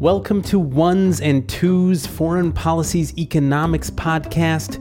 Welcome 0.00 0.42
to 0.42 0.60
Ones 0.60 1.20
and 1.20 1.48
Twos 1.48 2.06
Foreign 2.06 2.52
Policy's 2.52 3.18
Economics 3.18 3.90
podcast. 3.90 4.78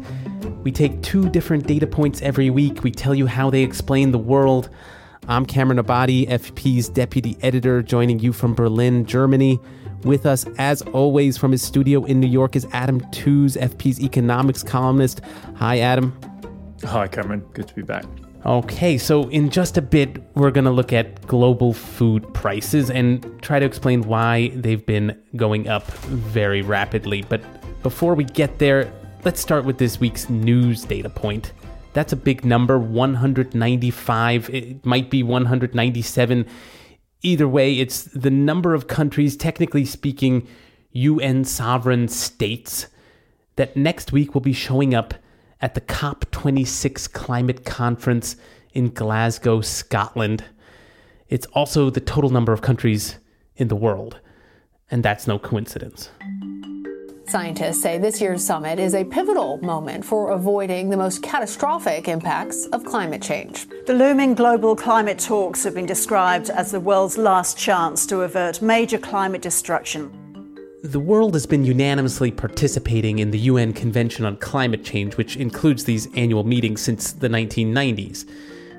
We 0.63 0.71
take 0.71 1.01
two 1.01 1.27
different 1.29 1.65
data 1.65 1.87
points 1.87 2.21
every 2.21 2.51
week. 2.51 2.83
We 2.83 2.91
tell 2.91 3.15
you 3.15 3.25
how 3.25 3.49
they 3.49 3.63
explain 3.63 4.11
the 4.11 4.19
world. 4.19 4.69
I'm 5.27 5.43
Cameron 5.43 5.79
Abadi, 5.79 6.29
FP's 6.29 6.87
deputy 6.87 7.35
editor, 7.41 7.81
joining 7.81 8.19
you 8.19 8.31
from 8.31 8.53
Berlin, 8.53 9.07
Germany. 9.07 9.59
With 10.03 10.27
us, 10.27 10.45
as 10.59 10.83
always, 10.83 11.35
from 11.35 11.51
his 11.51 11.63
studio 11.63 12.03
in 12.03 12.19
New 12.19 12.27
York 12.27 12.55
is 12.55 12.67
Adam 12.71 13.01
Tooze, 13.09 13.55
FP's 13.55 13.99
economics 13.99 14.61
columnist. 14.61 15.21
Hi, 15.55 15.79
Adam. 15.79 16.15
Hi, 16.83 17.07
Cameron. 17.07 17.39
Good 17.53 17.67
to 17.67 17.73
be 17.73 17.81
back. 17.81 18.05
Okay, 18.45 18.97
so 18.97 19.27
in 19.29 19.49
just 19.49 19.77
a 19.77 19.81
bit, 19.81 20.23
we're 20.35 20.51
going 20.51 20.65
to 20.65 20.71
look 20.71 20.93
at 20.93 21.25
global 21.27 21.73
food 21.73 22.33
prices 22.33 22.89
and 22.89 23.41
try 23.41 23.59
to 23.59 23.65
explain 23.65 24.03
why 24.03 24.49
they've 24.49 24.85
been 24.85 25.19
going 25.35 25.67
up 25.67 25.85
very 25.87 26.61
rapidly. 26.61 27.23
But 27.27 27.41
before 27.83 28.13
we 28.13 28.23
get 28.23 28.59
there, 28.59 28.91
let's 29.25 29.41
start 29.41 29.65
with 29.65 29.79
this 29.79 29.99
week's 29.99 30.29
news 30.29 30.85
data 30.85 31.09
point. 31.09 31.51
That's 31.93 32.13
a 32.13 32.15
big 32.15 32.45
number 32.45 32.77
195. 32.77 34.49
It 34.51 34.85
might 34.85 35.09
be 35.09 35.23
197. 35.23 36.45
Either 37.23 37.47
way, 37.47 37.79
it's 37.79 38.03
the 38.03 38.29
number 38.29 38.75
of 38.75 38.87
countries, 38.87 39.35
technically 39.35 39.83
speaking, 39.83 40.47
UN 40.91 41.43
sovereign 41.43 42.07
states, 42.07 42.87
that 43.55 43.75
next 43.75 44.11
week 44.11 44.35
will 44.35 44.41
be 44.41 44.53
showing 44.53 44.93
up 44.93 45.15
at 45.61 45.73
the 45.73 45.81
COP26 45.81 47.11
climate 47.11 47.65
conference 47.65 48.35
in 48.73 48.89
Glasgow, 48.89 49.61
Scotland. 49.61 50.43
It's 51.29 51.47
also 51.47 51.89
the 51.89 51.99
total 51.99 52.29
number 52.29 52.53
of 52.53 52.61
countries 52.61 53.17
in 53.55 53.67
the 53.67 53.75
world, 53.75 54.19
and 54.91 55.03
that's 55.03 55.27
no 55.27 55.39
coincidence. 55.39 56.09
Scientists 57.27 57.81
say 57.81 57.97
this 57.97 58.21
year's 58.21 58.41
summit 58.41 58.79
is 58.79 58.95
a 58.95 59.03
pivotal 59.03 59.57
moment 59.57 60.05
for 60.05 60.31
avoiding 60.31 60.89
the 60.89 60.95
most 60.95 61.21
catastrophic 61.21 62.07
impacts 62.07 62.67
of 62.67 62.85
climate 62.85 63.21
change. 63.21 63.67
The 63.85 63.93
looming 63.93 64.33
global 64.33 64.77
climate 64.77 65.19
talks 65.19 65.65
have 65.65 65.73
been 65.73 65.85
described 65.85 66.49
as 66.49 66.71
the 66.71 66.79
world's 66.79 67.17
last 67.17 67.57
chance 67.57 68.05
to 68.05 68.21
avert 68.21 68.61
major 68.61 68.97
climate 68.97 69.41
destruction. 69.41 70.26
The 70.87 71.01
world 71.01 71.33
has 71.33 71.45
been 71.45 71.65
unanimously 71.65 72.31
participating 72.31 73.19
in 73.19 73.31
the 73.31 73.39
UN 73.39 73.73
Convention 73.73 74.23
on 74.23 74.37
Climate 74.37 74.85
Change, 74.85 75.17
which 75.17 75.35
includes 75.35 75.83
these 75.83 76.07
annual 76.15 76.45
meetings 76.45 76.79
since 76.79 77.11
the 77.11 77.27
1990s. 77.27 78.25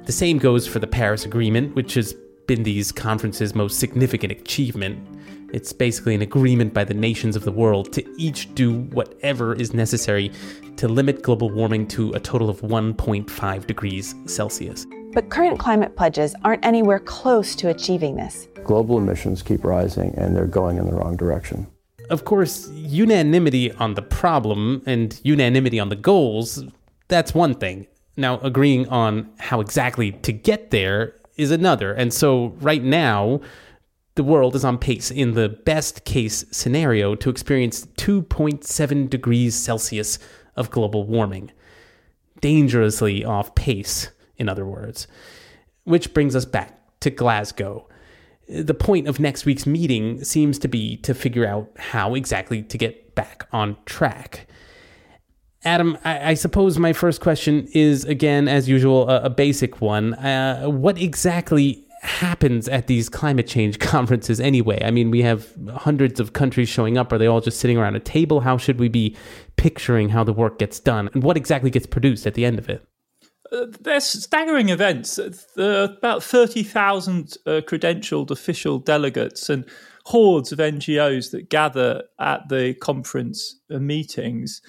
The 0.06 0.12
same 0.12 0.38
goes 0.38 0.66
for 0.66 0.78
the 0.78 0.86
Paris 0.86 1.26
Agreement, 1.26 1.76
which 1.76 1.92
has 1.92 2.14
been 2.46 2.62
these 2.62 2.92
conferences' 2.92 3.54
most 3.54 3.78
significant 3.78 4.32
achievement. 4.32 5.06
It's 5.52 5.70
basically 5.74 6.14
an 6.14 6.22
agreement 6.22 6.72
by 6.72 6.84
the 6.84 6.94
nations 6.94 7.36
of 7.36 7.44
the 7.44 7.52
world 7.52 7.92
to 7.92 8.02
each 8.18 8.54
do 8.54 8.84
whatever 8.84 9.54
is 9.54 9.74
necessary 9.74 10.32
to 10.76 10.88
limit 10.88 11.20
global 11.20 11.50
warming 11.50 11.86
to 11.88 12.14
a 12.14 12.20
total 12.20 12.48
of 12.48 12.62
1.5 12.62 13.66
degrees 13.66 14.14
Celsius. 14.24 14.86
But 15.12 15.28
current 15.28 15.58
climate 15.58 15.94
pledges 15.94 16.34
aren't 16.42 16.64
anywhere 16.64 17.00
close 17.00 17.54
to 17.56 17.68
achieving 17.68 18.16
this. 18.16 18.48
Global 18.64 18.96
emissions 18.96 19.42
keep 19.42 19.62
rising 19.62 20.14
and 20.16 20.34
they're 20.34 20.46
going 20.46 20.78
in 20.78 20.86
the 20.86 20.94
wrong 20.96 21.14
direction. 21.14 21.66
Of 22.10 22.24
course, 22.24 22.68
unanimity 22.70 23.72
on 23.72 23.94
the 23.94 24.02
problem 24.02 24.82
and 24.86 25.20
unanimity 25.24 25.78
on 25.78 25.90
the 25.90 25.96
goals, 25.96 26.64
that's 27.08 27.34
one 27.34 27.54
thing. 27.54 27.86
Now, 28.16 28.38
agreeing 28.40 28.88
on 28.88 29.30
how 29.38 29.60
exactly 29.60 30.12
to 30.12 30.32
get 30.32 30.70
there 30.70 31.14
is 31.36 31.50
another. 31.50 31.92
And 31.92 32.12
so, 32.12 32.54
right 32.60 32.82
now, 32.82 33.40
the 34.14 34.24
world 34.24 34.56
is 34.56 34.64
on 34.64 34.78
pace 34.78 35.10
in 35.10 35.34
the 35.34 35.48
best 35.48 36.04
case 36.04 36.44
scenario 36.50 37.14
to 37.14 37.30
experience 37.30 37.86
2.7 37.98 39.08
degrees 39.08 39.54
Celsius 39.54 40.18
of 40.56 40.70
global 40.70 41.06
warming. 41.06 41.52
Dangerously 42.40 43.24
off 43.24 43.54
pace, 43.54 44.10
in 44.36 44.48
other 44.48 44.66
words. 44.66 45.06
Which 45.84 46.12
brings 46.14 46.34
us 46.34 46.44
back 46.44 46.80
to 47.00 47.10
Glasgow 47.10 47.88
the 48.48 48.74
point 48.74 49.06
of 49.08 49.20
next 49.20 49.44
week's 49.44 49.66
meeting 49.66 50.24
seems 50.24 50.58
to 50.60 50.68
be 50.68 50.96
to 50.98 51.14
figure 51.14 51.46
out 51.46 51.70
how 51.76 52.14
exactly 52.14 52.62
to 52.62 52.78
get 52.78 53.14
back 53.14 53.46
on 53.52 53.76
track. 53.84 54.46
Adam, 55.64 55.98
I, 56.04 56.30
I 56.30 56.34
suppose 56.34 56.78
my 56.78 56.92
first 56.92 57.20
question 57.20 57.68
is 57.72 58.04
again, 58.04 58.48
as 58.48 58.68
usual, 58.68 59.08
a, 59.08 59.22
a 59.24 59.30
basic 59.30 59.80
one. 59.80 60.14
Uh, 60.14 60.66
what 60.66 60.98
exactly 60.98 61.84
happens 62.00 62.68
at 62.68 62.86
these 62.86 63.08
climate 63.08 63.46
change 63.46 63.78
conferences 63.80 64.40
anyway? 64.40 64.80
I 64.82 64.90
mean, 64.90 65.10
we 65.10 65.22
have 65.22 65.52
hundreds 65.74 66.20
of 66.20 66.32
countries 66.32 66.68
showing 66.68 66.96
up. 66.96 67.12
Are 67.12 67.18
they 67.18 67.26
all 67.26 67.40
just 67.40 67.60
sitting 67.60 67.76
around 67.76 67.96
a 67.96 68.00
table? 68.00 68.40
How 68.40 68.56
should 68.56 68.78
we 68.78 68.88
be 68.88 69.16
picturing 69.56 70.08
how 70.08 70.24
the 70.24 70.32
work 70.32 70.58
gets 70.58 70.80
done? 70.80 71.10
And 71.12 71.22
what 71.22 71.36
exactly 71.36 71.70
gets 71.70 71.86
produced 71.86 72.26
at 72.26 72.34
the 72.34 72.44
end 72.44 72.58
of 72.58 72.68
it? 72.70 72.87
Uh, 73.50 73.66
they're 73.80 74.00
staggering 74.00 74.68
events. 74.68 75.18
There 75.56 75.80
are 75.80 75.84
about 75.84 76.22
30,000 76.22 77.36
uh, 77.46 77.50
credentialed 77.66 78.30
official 78.30 78.78
delegates 78.78 79.48
and 79.48 79.64
hordes 80.04 80.52
of 80.52 80.58
NGOs 80.58 81.30
that 81.30 81.50
gather 81.50 82.04
at 82.18 82.48
the 82.48 82.74
conference 82.74 83.56
uh, 83.70 83.78
meetings. 83.78 84.60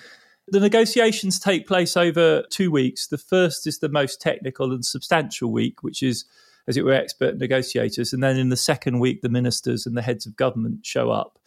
The 0.48 0.60
negotiations 0.60 1.40
take 1.40 1.68
place 1.68 1.96
over 1.96 2.44
two 2.50 2.72
weeks. 2.72 3.08
The 3.08 3.18
first 3.18 3.68
is 3.68 3.80
the 3.80 3.90
most 3.90 4.22
technical 4.22 4.72
and 4.72 4.84
substantial 4.84 5.52
week, 5.52 5.84
which 5.84 6.02
is, 6.02 6.26
as 6.68 6.76
it 6.76 6.86
were, 6.86 6.94
expert 6.94 7.38
negotiators. 7.38 8.14
And 8.14 8.24
then 8.24 8.38
in 8.38 8.50
the 8.50 8.58
second 8.58 9.00
week, 9.00 9.22
the 9.22 9.30
ministers 9.30 9.86
and 9.86 9.96
the 9.96 10.02
heads 10.02 10.26
of 10.26 10.36
government 10.36 10.86
show 10.86 11.12
up. 11.12 11.38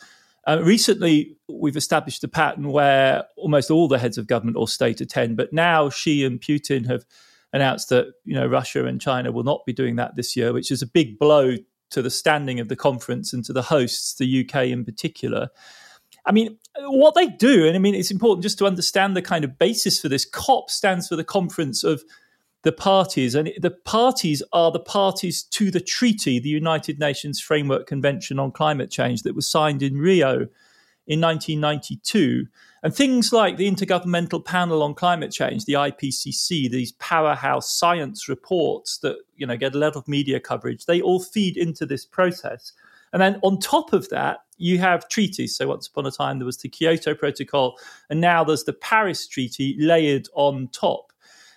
Uh, 0.47 0.61
recently, 0.63 1.37
we've 1.49 1.77
established 1.77 2.25
a 2.25 2.29
pattern 2.29 2.69
where 2.69 3.25
almost 3.37 3.71
all 3.71 3.87
the 3.87 3.99
heads 3.99 4.19
of 4.19 4.27
government 4.27 4.57
or 4.57 4.67
state 4.67 5.01
attend, 5.01 5.37
but 5.37 5.53
now 5.53 5.89
Xi 5.89 6.25
and 6.25 6.41
Putin 6.41 6.87
have 6.89 7.05
announced 7.53 7.91
that 7.91 8.07
you 8.25 8.35
know 8.35 8.47
Russia 8.47 8.87
and 8.87 9.01
China 9.01 9.31
will 9.31 9.45
not 9.45 9.65
be 9.67 9.73
doing 9.73 9.97
that 9.97 10.17
this 10.17 10.37
year, 10.37 10.53
which 10.53 10.71
is 10.71 10.83
a 10.83 10.87
big 10.87 11.19
blow 11.19 11.57
to 11.91 12.03
the 12.03 12.11
standing 12.11 12.59
of 12.59 12.69
the 12.69 12.77
conference 12.77 13.33
and 13.33 13.45
to 13.45 13.53
the 13.53 13.63
hosts, 13.63 14.15
the 14.15 14.45
UK 14.45 14.67
in 14.67 14.85
particular. 14.85 15.49
I 16.25 16.33
mean, 16.33 16.59
what 16.79 17.15
they 17.15 17.27
do, 17.27 17.67
and 17.67 17.77
I 17.77 17.79
mean, 17.79 17.95
it's 17.95 18.11
important 18.11 18.43
just 18.43 18.59
to 18.59 18.67
understand 18.67 19.17
the 19.17 19.23
kind 19.23 19.45
of 19.45 19.59
basis 19.59 20.01
for 20.01 20.09
this. 20.09 20.25
COP 20.25 20.71
stands 20.71 21.09
for 21.09 21.17
the 21.17 21.25
Conference 21.25 21.83
of 21.83 22.03
the 22.63 22.73
Parties, 22.73 23.35
and 23.35 23.53
the 23.59 23.71
parties 23.71 24.43
are 24.53 24.71
the 24.71 24.79
parties 24.81 25.43
to 25.43 25.71
the 25.71 25.81
treaty, 25.81 26.39
the 26.39 26.49
United 26.49 26.99
Nations 26.99 27.41
Framework 27.41 27.87
Convention 27.87 28.39
on 28.39 28.53
Climate 28.53 28.91
Change, 28.91 29.23
that 29.23 29.35
was 29.35 29.49
signed 29.49 29.83
in 29.83 29.99
Rio 29.99 30.47
in 31.07 31.21
1992. 31.21 32.47
And 32.85 32.95
things 32.95 33.33
like 33.33 33.57
the 33.57 33.71
Intergovernmental 33.71 34.45
Panel 34.45 34.83
on 34.83 34.95
Climate 34.95 35.33
Change, 35.33 35.65
the 35.65 35.75
IPCC, 35.75 36.71
these 36.71 36.93
powerhouse 36.93 37.73
science 37.73 38.29
reports 38.29 38.99
that 38.99 39.17
you 39.37 39.47
know 39.47 39.57
get 39.57 39.75
a 39.75 39.79
lot 39.79 39.97
of 39.97 40.07
media 40.09 40.41
coverage, 40.41 40.87
they 40.87 41.01
all 41.01 41.21
feed 41.21 41.57
into 41.57 41.87
this 41.87 42.05
process. 42.05 42.73
And 43.13 43.21
then 43.21 43.39
on 43.43 43.59
top 43.59 43.93
of 43.93 44.09
that, 44.09 44.39
you 44.57 44.79
have 44.79 45.09
treaties. 45.09 45.57
So 45.57 45.69
once 45.69 45.87
upon 45.87 46.07
a 46.07 46.11
time 46.11 46.39
there 46.39 46.47
was 46.47 46.59
the 46.59 46.69
Kyoto 46.69 47.15
Protocol, 47.15 47.79
and 48.11 48.21
now 48.21 48.43
there's 48.43 48.65
the 48.65 48.73
Paris 48.73 49.27
Treaty 49.27 49.77
layered 49.79 50.29
on 50.35 50.69
top. 50.69 51.12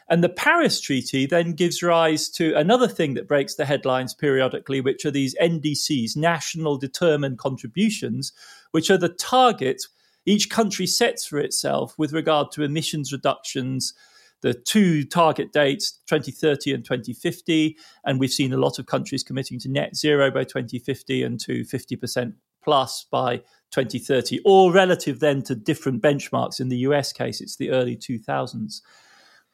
And 0.07 0.23
the 0.23 0.29
Paris 0.29 0.79
Treaty 0.79 1.25
then 1.25 1.53
gives 1.53 1.81
rise 1.81 2.29
to 2.29 2.53
another 2.53 2.87
thing 2.87 3.15
that 3.15 3.27
breaks 3.27 3.55
the 3.55 3.65
headlines 3.65 4.13
periodically, 4.13 4.79
which 4.79 5.03
are 5.03 5.11
these 5.11 5.35
NDCs, 5.41 6.15
national 6.15 6.77
determined 6.77 7.39
contributions, 7.39 8.31
which 8.71 8.91
are 8.91 8.97
the 8.97 9.09
targets 9.09 9.89
each 10.25 10.49
country 10.49 10.87
sets 10.87 11.25
for 11.25 11.37
itself 11.39 11.93
with 11.97 12.13
regard 12.13 12.51
to 12.51 12.63
emissions 12.63 13.11
reductions. 13.11 13.93
The 14.41 14.53
two 14.53 15.03
target 15.03 15.51
dates, 15.53 15.99
2030 16.07 16.73
and 16.73 16.83
2050. 16.83 17.77
And 18.05 18.19
we've 18.19 18.31
seen 18.31 18.53
a 18.53 18.57
lot 18.57 18.77
of 18.77 18.85
countries 18.85 19.23
committing 19.23 19.59
to 19.59 19.69
net 19.69 19.95
zero 19.95 20.29
by 20.29 20.43
2050 20.43 21.23
and 21.23 21.39
to 21.41 21.61
50% 21.61 22.33
plus 22.63 23.05
by 23.11 23.37
2030, 23.71 24.39
all 24.43 24.71
relative 24.71 25.19
then 25.19 25.41
to 25.43 25.55
different 25.55 26.01
benchmarks. 26.01 26.59
In 26.59 26.69
the 26.69 26.77
US 26.77 27.13
case, 27.13 27.41
it's 27.41 27.57
the 27.57 27.69
early 27.71 27.95
2000s. 27.95 28.81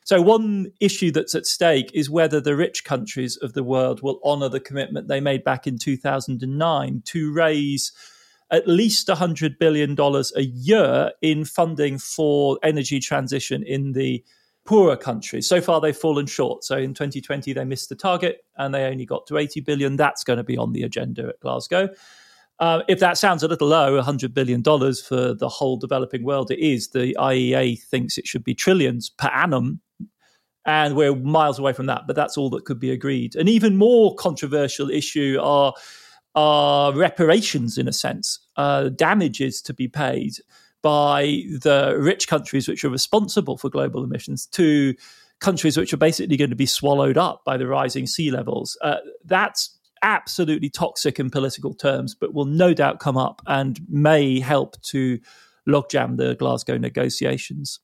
So, 0.03 0.21
one 0.21 0.71
issue 0.79 1.11
that's 1.11 1.35
at 1.35 1.45
stake 1.45 1.91
is 1.93 2.09
whether 2.09 2.41
the 2.41 2.55
rich 2.55 2.83
countries 2.83 3.37
of 3.37 3.53
the 3.53 3.63
world 3.63 4.01
will 4.01 4.19
honour 4.23 4.49
the 4.49 4.59
commitment 4.59 5.07
they 5.07 5.21
made 5.21 5.43
back 5.43 5.67
in 5.67 5.77
2009 5.77 7.03
to 7.05 7.33
raise 7.33 7.91
at 8.51 8.67
least 8.67 9.07
$100 9.07 9.57
billion 9.59 9.95
a 9.99 10.41
year 10.41 11.11
in 11.21 11.45
funding 11.45 11.97
for 11.97 12.59
energy 12.61 12.99
transition 12.99 13.63
in 13.63 13.93
the 13.93 14.23
poorer 14.65 14.97
countries. 14.97 15.47
So 15.47 15.61
far, 15.61 15.81
they've 15.81 15.95
fallen 15.95 16.25
short. 16.25 16.63
So 16.63 16.77
in 16.77 16.93
2020, 16.93 17.53
they 17.53 17.65
missed 17.65 17.89
the 17.89 17.95
target 17.95 18.43
and 18.57 18.73
they 18.73 18.83
only 18.83 19.05
got 19.05 19.25
to 19.27 19.37
80 19.37 19.61
billion. 19.61 19.95
That's 19.95 20.23
going 20.23 20.37
to 20.37 20.43
be 20.43 20.57
on 20.57 20.73
the 20.73 20.83
agenda 20.83 21.29
at 21.29 21.39
Glasgow. 21.39 21.89
Uh, 22.61 22.83
if 22.87 22.99
that 22.99 23.17
sounds 23.17 23.41
a 23.41 23.47
little 23.47 23.67
low, 23.67 23.99
$100 23.99 24.35
billion 24.35 24.63
for 24.63 25.33
the 25.33 25.49
whole 25.49 25.77
developing 25.77 26.23
world, 26.23 26.51
it 26.51 26.59
is. 26.59 26.89
The 26.89 27.17
IEA 27.19 27.81
thinks 27.81 28.19
it 28.19 28.27
should 28.27 28.43
be 28.43 28.53
trillions 28.53 29.09
per 29.09 29.29
annum. 29.29 29.81
And 30.63 30.95
we're 30.95 31.15
miles 31.15 31.57
away 31.57 31.73
from 31.73 31.87
that, 31.87 32.03
but 32.05 32.15
that's 32.15 32.37
all 32.37 32.51
that 32.51 32.65
could 32.65 32.79
be 32.79 32.91
agreed. 32.91 33.35
An 33.35 33.47
even 33.47 33.77
more 33.77 34.13
controversial 34.13 34.91
issue 34.91 35.39
are, 35.41 35.73
are 36.35 36.93
reparations, 36.93 37.79
in 37.79 37.87
a 37.87 37.93
sense, 37.93 38.39
uh, 38.57 38.89
damages 38.89 39.59
to 39.63 39.73
be 39.73 39.87
paid 39.87 40.33
by 40.83 41.41
the 41.63 41.97
rich 41.99 42.27
countries 42.27 42.67
which 42.67 42.85
are 42.85 42.89
responsible 42.89 43.57
for 43.57 43.71
global 43.71 44.03
emissions 44.03 44.45
to 44.45 44.93
countries 45.39 45.77
which 45.77 45.93
are 45.93 45.97
basically 45.97 46.37
going 46.37 46.51
to 46.51 46.55
be 46.55 46.67
swallowed 46.67 47.17
up 47.17 47.43
by 47.43 47.57
the 47.57 47.65
rising 47.65 48.05
sea 48.05 48.29
levels. 48.29 48.77
Uh, 48.83 48.97
that's 49.25 49.79
absolutely 50.03 50.69
toxic 50.69 51.19
in 51.19 51.29
political 51.29 51.73
terms, 51.73 52.15
but 52.15 52.33
will 52.33 52.45
no 52.45 52.73
doubt 52.73 52.99
come 52.99 53.17
up 53.17 53.41
and 53.47 53.79
may 53.89 54.39
help 54.39 54.81
to 54.81 55.19
logjam 55.67 56.17
the 56.17 56.35
Glasgow 56.35 56.77
negotiations. 56.77 57.79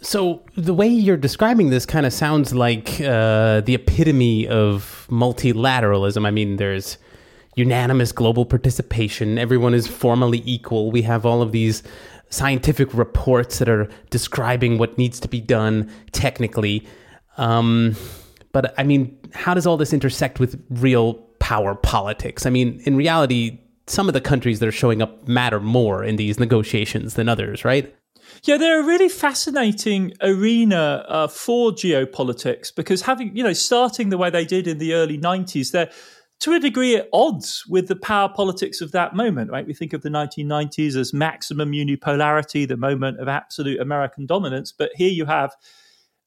So 0.00 0.44
the 0.56 0.74
way 0.74 0.88
you're 0.88 1.16
describing 1.16 1.70
this 1.70 1.86
kind 1.86 2.04
of 2.04 2.12
sounds 2.12 2.54
like 2.54 3.00
uh, 3.00 3.60
the 3.60 3.74
epitome 3.74 4.46
of 4.48 5.06
multilateralism. 5.10 6.26
I 6.26 6.30
mean, 6.30 6.56
there's 6.56 6.98
unanimous 7.54 8.12
global 8.12 8.44
participation. 8.44 9.38
Everyone 9.38 9.74
is 9.74 9.86
formally 9.86 10.42
equal. 10.44 10.90
We 10.90 11.02
have 11.02 11.24
all 11.24 11.40
of 11.40 11.52
these 11.52 11.82
scientific 12.30 12.92
reports 12.92 13.60
that 13.60 13.68
are 13.68 13.88
describing 14.10 14.78
what 14.78 14.98
needs 14.98 15.20
to 15.20 15.28
be 15.28 15.40
done 15.40 15.90
technically. 16.10 16.86
Um, 17.36 17.94
but 18.52 18.74
I 18.78 18.82
mean, 18.82 19.16
how 19.32 19.54
does 19.54 19.66
all 19.66 19.76
this 19.76 19.92
intersect 19.92 20.40
with 20.40 20.60
real 20.70 21.23
power 21.44 21.74
politics? 21.74 22.46
I 22.46 22.50
mean, 22.50 22.80
in 22.86 22.96
reality, 22.96 23.60
some 23.86 24.08
of 24.08 24.14
the 24.14 24.20
countries 24.22 24.60
that 24.60 24.66
are 24.66 24.72
showing 24.72 25.02
up 25.02 25.28
matter 25.28 25.60
more 25.60 26.02
in 26.02 26.16
these 26.16 26.40
negotiations 26.40 27.14
than 27.14 27.28
others, 27.28 27.66
right? 27.66 27.94
Yeah, 28.44 28.56
they're 28.56 28.80
a 28.80 28.86
really 28.86 29.10
fascinating 29.10 30.14
arena 30.22 31.04
uh, 31.06 31.28
for 31.28 31.70
geopolitics 31.70 32.74
because 32.74 33.02
having, 33.02 33.36
you 33.36 33.44
know, 33.44 33.52
starting 33.52 34.08
the 34.08 34.16
way 34.16 34.30
they 34.30 34.46
did 34.46 34.66
in 34.66 34.78
the 34.78 34.94
early 34.94 35.18
90s, 35.18 35.70
they're 35.70 35.90
to 36.40 36.54
a 36.54 36.58
degree 36.58 36.96
at 36.96 37.10
odds 37.12 37.62
with 37.68 37.88
the 37.88 37.96
power 37.96 38.30
politics 38.30 38.80
of 38.80 38.92
that 38.92 39.14
moment, 39.14 39.50
right? 39.50 39.66
We 39.66 39.74
think 39.74 39.92
of 39.92 40.00
the 40.00 40.08
1990s 40.08 40.96
as 40.96 41.12
maximum 41.12 41.72
unipolarity, 41.72 42.66
the 42.66 42.78
moment 42.78 43.20
of 43.20 43.28
absolute 43.28 43.80
American 43.80 44.24
dominance. 44.24 44.72
But 44.72 44.92
here 44.94 45.10
you 45.10 45.26
have, 45.26 45.54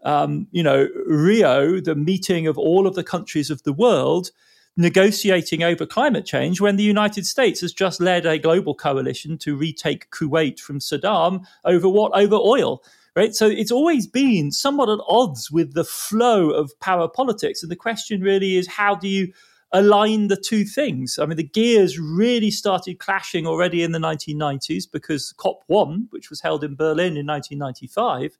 um, 0.04 0.48
you 0.52 0.62
know, 0.62 0.88
Rio, 1.08 1.82
the 1.82 1.96
meeting 1.96 2.46
of 2.46 2.60
all 2.60 2.86
of 2.86 2.94
the 2.94 3.04
countries 3.04 3.50
of 3.50 3.64
the 3.64 3.74
world 3.74 4.30
negotiating 4.78 5.64
over 5.64 5.86
climate 5.86 6.26
change 6.26 6.62
when 6.62 6.76
the 6.76 6.84
United 6.84 7.26
States 7.26 7.62
has 7.62 7.74
just 7.74 8.00
led 8.00 8.26
a 8.26 8.38
global 8.38 8.76
coalition 8.76 9.38
to 9.40 9.56
retake 9.56 10.10
Kuwait 10.12 10.60
from 10.60 10.80
Saddam 10.80 11.44
over 11.66 11.90
what? 11.90 12.12
Over 12.16 12.36
oil. 12.36 12.84
Right. 13.16 13.34
So 13.34 13.48
it's 13.48 13.72
always 13.72 14.06
been 14.06 14.52
somewhat 14.52 14.90
at 14.90 15.00
odds 15.08 15.50
with 15.50 15.74
the 15.74 15.84
flow 15.84 16.52
of 16.52 16.80
power 16.80 17.08
politics. 17.08 17.64
And 17.64 17.72
the 17.72 17.76
question 17.76 18.22
really 18.22 18.58
is 18.58 18.68
how 18.68 18.94
do 18.94 19.08
you 19.08 19.34
align 19.72 20.28
the 20.28 20.38
two 20.38 20.64
things. 20.64 21.20
I 21.20 21.26
mean, 21.26 21.38
the 21.38 21.44
gears 21.44 22.00
really 22.00 22.52
started 22.52 23.00
clashing 23.00 23.46
already 23.46 23.84
in 23.84 23.92
the 23.92 24.00
1990s 24.00 24.86
because 24.90 25.34
COP1, 25.38 26.08
which 26.12 26.30
was 26.30 26.42
held 26.42 26.64
in 26.64 26.76
Berlin 26.76 27.18
in 27.18 27.26
1995, 27.26 28.38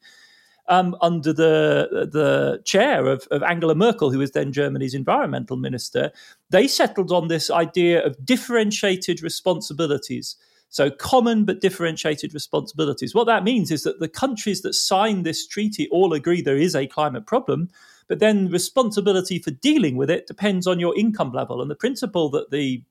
um, 0.68 0.96
under 1.02 1.34
the 1.34 2.08
the 2.12 2.62
chair 2.66 3.08
of, 3.08 3.28
of, 3.32 3.44
Angela 3.44 3.76
Merkel, 3.76 4.12
who 4.12 4.20
was 4.20 4.32
then 4.32 4.52
Germany's 4.52 4.94
environmental 4.94 5.58
minister, 5.58 6.12
they 6.50 6.68
settled 6.68 7.12
on 7.12 7.28
this 7.28 7.50
idea 7.50 8.06
of 8.06 8.24
differentiated 8.26 9.24
responsibilities. 9.24 10.36
So, 10.70 10.90
common 10.90 11.46
but 11.46 11.62
differentiated 11.62 12.34
responsibilities. 12.34 13.16
What 13.16 13.28
that 13.28 13.46
means 13.46 13.72
is 13.72 13.84
that 13.84 14.00
the 14.00 14.10
countries 14.10 14.62
that 14.64 14.74
signed 14.74 15.26
this 15.26 15.48
treaty 15.48 15.88
all 15.92 16.12
agree 16.12 16.42
there 16.42 16.58
is 16.58 16.76
a 16.76 16.88
climate 16.88 17.26
problem, 17.26 17.70
but 18.10 18.20
then 18.20 18.50
responsibility 18.50 19.40
for 19.40 19.52
dealing 19.52 19.96
with 19.96 20.10
it 20.10 20.28
depends 20.28 20.68
on 20.68 20.80
your 20.80 20.98
income 20.98 21.32
level. 21.32 21.62
And 21.62 21.72
the 21.72 21.76
principle 21.76 22.30
that 22.32 22.52
the 22.52 22.84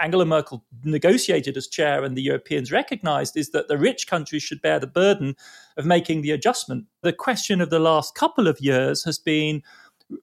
Angela 0.00 0.24
Merkel 0.24 0.64
negotiated 0.84 1.56
as 1.56 1.66
chair 1.66 2.04
and 2.04 2.16
the 2.16 2.22
Europeans 2.22 2.72
recognized 2.72 3.36
is 3.36 3.50
that 3.50 3.68
the 3.68 3.78
rich 3.78 4.06
countries 4.06 4.42
should 4.42 4.62
bear 4.62 4.78
the 4.78 4.86
burden 4.86 5.36
of 5.76 5.86
making 5.86 6.22
the 6.22 6.30
adjustment. 6.30 6.86
The 7.02 7.12
question 7.12 7.60
of 7.60 7.70
the 7.70 7.78
last 7.78 8.14
couple 8.14 8.48
of 8.48 8.60
years 8.60 9.04
has 9.04 9.18
been 9.18 9.62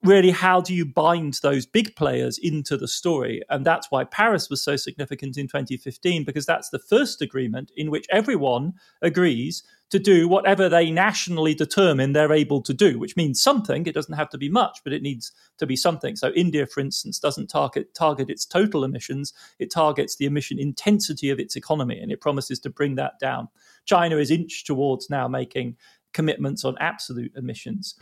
really 0.04 0.32
how 0.32 0.62
do 0.62 0.74
you 0.74 0.86
bind 0.86 1.40
those 1.42 1.66
big 1.66 1.96
players 1.96 2.38
into 2.38 2.78
the 2.78 2.88
story? 2.88 3.42
And 3.50 3.66
that's 3.66 3.90
why 3.90 4.04
paris 4.04 4.50
was 4.50 4.62
so 4.62 4.76
significant 4.76 5.38
in 5.38 5.48
2015 5.48 6.24
because 6.24 6.46
that's 6.46 6.70
the 6.70 6.80
first 6.80 7.22
agreement 7.22 7.72
in 7.76 7.92
which 7.92 8.06
everyone 8.10 8.74
agrees 9.02 9.64
to 9.90 9.98
do 9.98 10.28
whatever 10.28 10.70
they 10.70 10.92
nationally 10.92 11.56
determine 11.56 12.14
they're 12.14 12.32
able 12.32 12.62
to 12.62 12.74
do 12.74 13.00
which 13.00 13.18
means 13.18 13.42
something. 13.42 13.86
It 13.86 13.96
doesn't 13.96 14.16
have 14.16 14.30
to 14.30 14.38
be 14.38 14.50
much 14.50 14.80
but 14.84 14.94
it 14.94 15.02
needs 15.02 15.32
to 15.58 15.66
be 15.66 15.76
something. 15.76 16.16
So 16.16 16.32
india 16.36 16.66
for 16.68 16.80
instance 16.80 17.20
doesn't 17.20 17.48
target 17.48 17.94
target 17.94 18.30
its 18.30 18.46
total 18.46 18.84
emissions. 18.84 19.34
It 19.60 19.72
targets 19.72 20.16
the 20.16 20.26
emission 20.26 20.60
intensity 20.60 21.30
of 21.30 21.40
its 21.40 21.56
economy 21.56 22.00
and 22.00 22.12
it 22.12 22.22
promises 22.22 22.60
to 22.62 22.70
bring 22.70 22.96
that 22.96 23.20
down. 23.20 23.50
China 23.86 24.18
is 24.18 24.32
inched 24.32 24.68
towards 24.68 25.10
now 25.10 25.28
making 25.28 25.78
commitments 26.14 26.66
on 26.66 26.76
absolute 26.80 27.32
emissions 27.36 27.96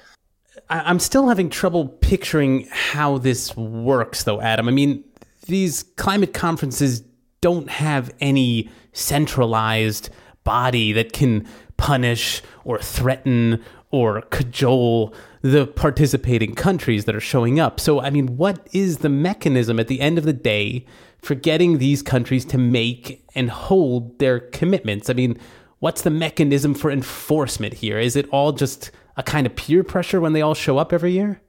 I'm 0.69 1.00
still 1.00 1.27
having 1.27 1.50
trouble 1.50 1.88
picturing 1.88 2.68
how 2.71 3.18
this 3.18 3.56
works, 3.56 4.24
though, 4.24 4.42
Adam. 4.42 4.68
I 4.68 4.71
mean, 4.71 5.04
these 5.45 5.83
climate 5.95 6.33
conferences 6.33 7.04
don't 7.42 7.69
have 7.69 8.13
any 8.19 8.69
centralized 8.94 10.09
body 10.44 10.92
that 10.94 11.13
can 11.13 11.48
punish 11.77 12.42
or 12.63 12.80
threaten 12.80 13.63
or 13.92 14.21
cajole 14.24 15.13
the 15.42 15.68
participating 15.68 16.56
countries 16.56 17.06
that 17.06 17.15
are 17.15 17.21
showing 17.21 17.59
up. 17.59 17.80
So, 17.80 18.01
I 18.01 18.09
mean, 18.09 18.38
what 18.38 18.68
is 18.74 18.97
the 18.97 19.09
mechanism 19.09 19.80
at 19.80 19.87
the 19.87 20.02
end 20.02 20.18
of 20.18 20.26
the 20.26 20.33
day 20.33 20.85
for 21.21 21.35
getting 21.35 21.78
these 21.78 22.02
countries 22.02 22.44
to 22.45 22.57
make 22.57 23.23
and 23.35 23.49
hold 23.49 24.19
their 24.19 24.40
commitments? 24.40 25.09
I 25.09 25.14
mean, 25.14 25.40
what's 25.80 26.02
the 26.02 26.09
mechanism 26.09 26.73
for 26.73 26.92
enforcement 26.92 27.76
here? 27.76 27.99
Is 27.99 28.16
it 28.16 28.28
all 28.30 28.52
just 28.52 28.92
a 29.18 29.24
kind 29.24 29.45
of 29.45 29.56
peer 29.56 29.83
pressure 29.83 30.21
when 30.21 30.33
they 30.33 30.42
all 30.42 30.54
show 30.54 30.78
up 30.78 30.94
every 30.94 31.12
year? 31.12 31.42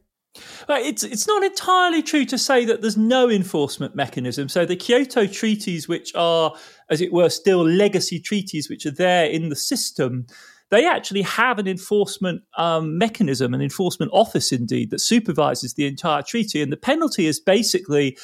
It's 0.69 1.03
it's 1.03 1.27
not 1.27 1.43
entirely 1.43 2.03
true 2.03 2.25
to 2.27 2.39
say 2.39 2.65
that 2.65 2.81
there's 2.81 2.97
no 2.97 3.31
enforcement 3.31 3.95
mechanism. 3.95 4.49
So 4.49 4.65
the 4.65 4.77
Kyoto 4.77 5.27
treaties, 5.27 5.89
which 5.89 6.15
are, 6.15 6.55
as 6.91 7.01
it 7.01 7.13
were, 7.13 7.29
still 7.29 7.67
legacy 7.67 8.21
treaties, 8.21 8.69
which 8.69 8.87
are 8.87 8.91
there 8.91 9.27
in 9.27 9.49
the 9.49 9.57
system, 9.57 10.27
they 10.71 10.87
actually 10.87 11.23
have 11.23 11.59
an 11.59 11.67
enforcement 11.67 12.43
um, 12.57 12.99
mechanism, 12.99 13.55
an 13.55 13.63
enforcement 13.63 14.11
office, 14.13 14.53
indeed, 14.53 14.91
that 14.91 15.01
supervises 15.01 15.75
the 15.75 15.87
entire 15.87 16.23
treaty. 16.23 16.61
And 16.61 16.71
the 16.71 16.77
penalty 16.77 17.27
is 17.27 17.41
basically 17.41 18.19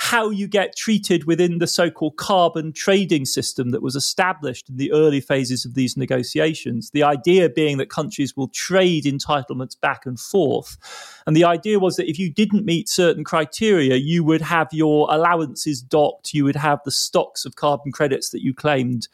how 0.00 0.30
you 0.30 0.48
get 0.48 0.74
treated 0.74 1.24
within 1.24 1.58
the 1.58 1.66
so 1.66 1.90
called 1.90 2.16
carbon 2.16 2.72
trading 2.72 3.26
system 3.26 3.68
that 3.68 3.82
was 3.82 3.94
established 3.94 4.70
in 4.70 4.78
the 4.78 4.90
early 4.92 5.20
phases 5.20 5.66
of 5.66 5.74
these 5.74 5.94
negotiations. 5.94 6.90
The 6.92 7.02
idea 7.02 7.50
being 7.50 7.76
that 7.76 7.90
countries 7.90 8.34
will 8.34 8.48
trade 8.48 9.04
entitlements 9.04 9.78
back 9.78 10.06
and 10.06 10.18
forth. 10.18 10.78
And 11.26 11.36
the 11.36 11.44
idea 11.44 11.78
was 11.78 11.96
that 11.96 12.08
if 12.08 12.18
you 12.18 12.32
didn't 12.32 12.64
meet 12.64 12.88
certain 12.88 13.24
criteria, 13.24 13.96
you 13.96 14.24
would 14.24 14.40
have 14.40 14.68
your 14.72 15.06
allowances 15.12 15.82
docked, 15.82 16.32
you 16.32 16.44
would 16.44 16.56
have 16.56 16.80
the 16.86 16.90
stocks 16.90 17.44
of 17.44 17.56
carbon 17.56 17.92
credits 17.92 18.30
that 18.30 18.42
you 18.42 18.54
claimed 18.54 19.06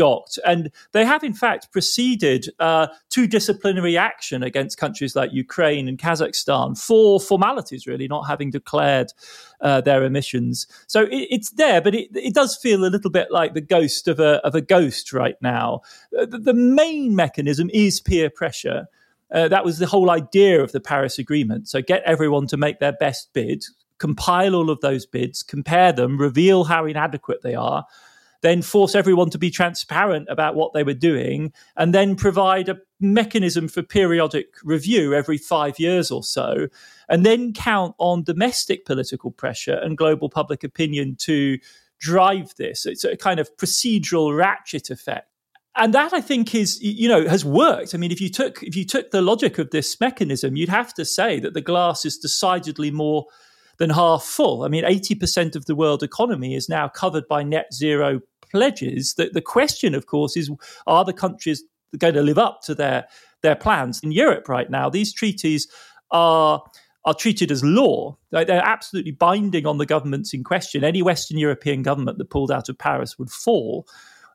docked. 0.00 0.38
And 0.46 0.70
they 0.92 1.04
have, 1.04 1.22
in 1.22 1.34
fact, 1.34 1.70
proceeded 1.72 2.48
uh, 2.58 2.86
to 3.10 3.26
disciplinary 3.26 3.98
action 3.98 4.42
against 4.42 4.78
countries 4.78 5.14
like 5.14 5.30
Ukraine 5.30 5.88
and 5.88 5.98
Kazakhstan 5.98 6.82
for 6.82 7.20
formalities, 7.20 7.86
really, 7.86 8.08
not 8.08 8.22
having 8.22 8.50
declared 8.50 9.12
uh, 9.60 9.82
their 9.82 10.02
emissions. 10.02 10.66
So 10.86 11.02
it, 11.02 11.26
it's 11.30 11.50
there, 11.50 11.82
but 11.82 11.94
it, 11.94 12.08
it, 12.14 12.32
does 12.32 12.56
feel 12.56 12.82
a 12.82 12.88
little 12.88 13.10
bit 13.10 13.30
like 13.30 13.52
the 13.52 13.60
ghost 13.60 14.08
of 14.08 14.18
a, 14.18 14.36
of 14.46 14.54
a 14.54 14.62
ghost 14.62 15.12
right 15.12 15.36
now. 15.42 15.82
Uh, 16.18 16.24
the, 16.24 16.38
the 16.38 16.54
main 16.54 17.14
mechanism 17.14 17.68
is 17.74 18.00
peer 18.00 18.30
pressure. 18.30 18.86
Uh, 19.30 19.48
that 19.48 19.66
was 19.66 19.78
the 19.78 19.86
whole 19.86 20.08
idea 20.08 20.62
of 20.62 20.72
the 20.72 20.80
Paris 20.80 21.18
Agreement. 21.18 21.68
So 21.68 21.82
get 21.82 22.02
everyone 22.04 22.46
to 22.46 22.56
make 22.56 22.80
their 22.80 22.92
best 22.94 23.34
bid, 23.34 23.66
compile 23.98 24.54
all 24.54 24.70
of 24.70 24.80
those 24.80 25.04
bids, 25.04 25.42
compare 25.42 25.92
them, 25.92 26.16
reveal 26.16 26.64
how 26.64 26.86
inadequate 26.86 27.42
they 27.42 27.54
are, 27.54 27.84
then 28.42 28.62
force 28.62 28.94
everyone 28.94 29.30
to 29.30 29.38
be 29.38 29.50
transparent 29.50 30.26
about 30.30 30.54
what 30.54 30.72
they 30.72 30.82
were 30.82 30.94
doing, 30.94 31.52
and 31.76 31.94
then 31.94 32.16
provide 32.16 32.68
a 32.68 32.78
mechanism 33.00 33.68
for 33.68 33.82
periodic 33.82 34.54
review 34.64 35.14
every 35.14 35.38
five 35.38 35.78
years 35.78 36.10
or 36.10 36.22
so, 36.22 36.68
and 37.08 37.24
then 37.24 37.52
count 37.52 37.94
on 37.98 38.22
domestic 38.22 38.84
political 38.84 39.30
pressure 39.30 39.78
and 39.82 39.98
global 39.98 40.28
public 40.28 40.64
opinion 40.64 41.16
to 41.16 41.58
drive 41.98 42.54
this. 42.56 42.86
It's 42.86 43.04
a 43.04 43.16
kind 43.16 43.40
of 43.40 43.54
procedural 43.56 44.36
ratchet 44.36 44.90
effect. 44.90 45.26
And 45.76 45.94
that 45.94 46.12
I 46.12 46.20
think 46.20 46.54
is, 46.54 46.82
you 46.82 47.08
know, 47.08 47.28
has 47.28 47.44
worked. 47.44 47.94
I 47.94 47.98
mean, 47.98 48.10
if 48.10 48.20
you 48.20 48.28
took 48.28 48.62
if 48.62 48.74
you 48.74 48.84
took 48.84 49.12
the 49.12 49.22
logic 49.22 49.58
of 49.58 49.70
this 49.70 50.00
mechanism, 50.00 50.56
you'd 50.56 50.68
have 50.68 50.92
to 50.94 51.04
say 51.04 51.38
that 51.40 51.54
the 51.54 51.60
glass 51.60 52.04
is 52.04 52.18
decidedly 52.18 52.90
more 52.90 53.26
than 53.78 53.90
half 53.90 54.24
full. 54.24 54.62
I 54.62 54.68
mean, 54.68 54.84
80% 54.84 55.56
of 55.56 55.64
the 55.64 55.74
world 55.74 56.02
economy 56.02 56.54
is 56.54 56.68
now 56.68 56.88
covered 56.88 57.26
by 57.28 57.42
net 57.42 57.72
zero 57.72 58.20
pledges. 58.50 59.14
The, 59.14 59.30
the 59.32 59.40
question, 59.40 59.94
of 59.94 60.06
course, 60.06 60.36
is 60.36 60.50
are 60.86 61.04
the 61.04 61.12
countries 61.12 61.62
going 61.98 62.14
to 62.14 62.22
live 62.22 62.38
up 62.38 62.62
to 62.62 62.74
their, 62.74 63.06
their 63.42 63.56
plans? 63.56 64.00
In 64.02 64.12
Europe 64.12 64.48
right 64.48 64.70
now, 64.70 64.90
these 64.90 65.12
treaties 65.12 65.68
are 66.10 66.62
are 67.06 67.14
treated 67.14 67.50
as 67.50 67.64
law. 67.64 68.16
They're 68.30 68.62
absolutely 68.62 69.12
binding 69.12 69.66
on 69.66 69.78
the 69.78 69.86
governments 69.86 70.34
in 70.34 70.44
question. 70.44 70.84
Any 70.84 71.00
Western 71.00 71.38
European 71.38 71.82
government 71.82 72.18
that 72.18 72.28
pulled 72.30 72.52
out 72.52 72.68
of 72.68 72.76
Paris 72.76 73.18
would 73.18 73.30
fall. 73.30 73.86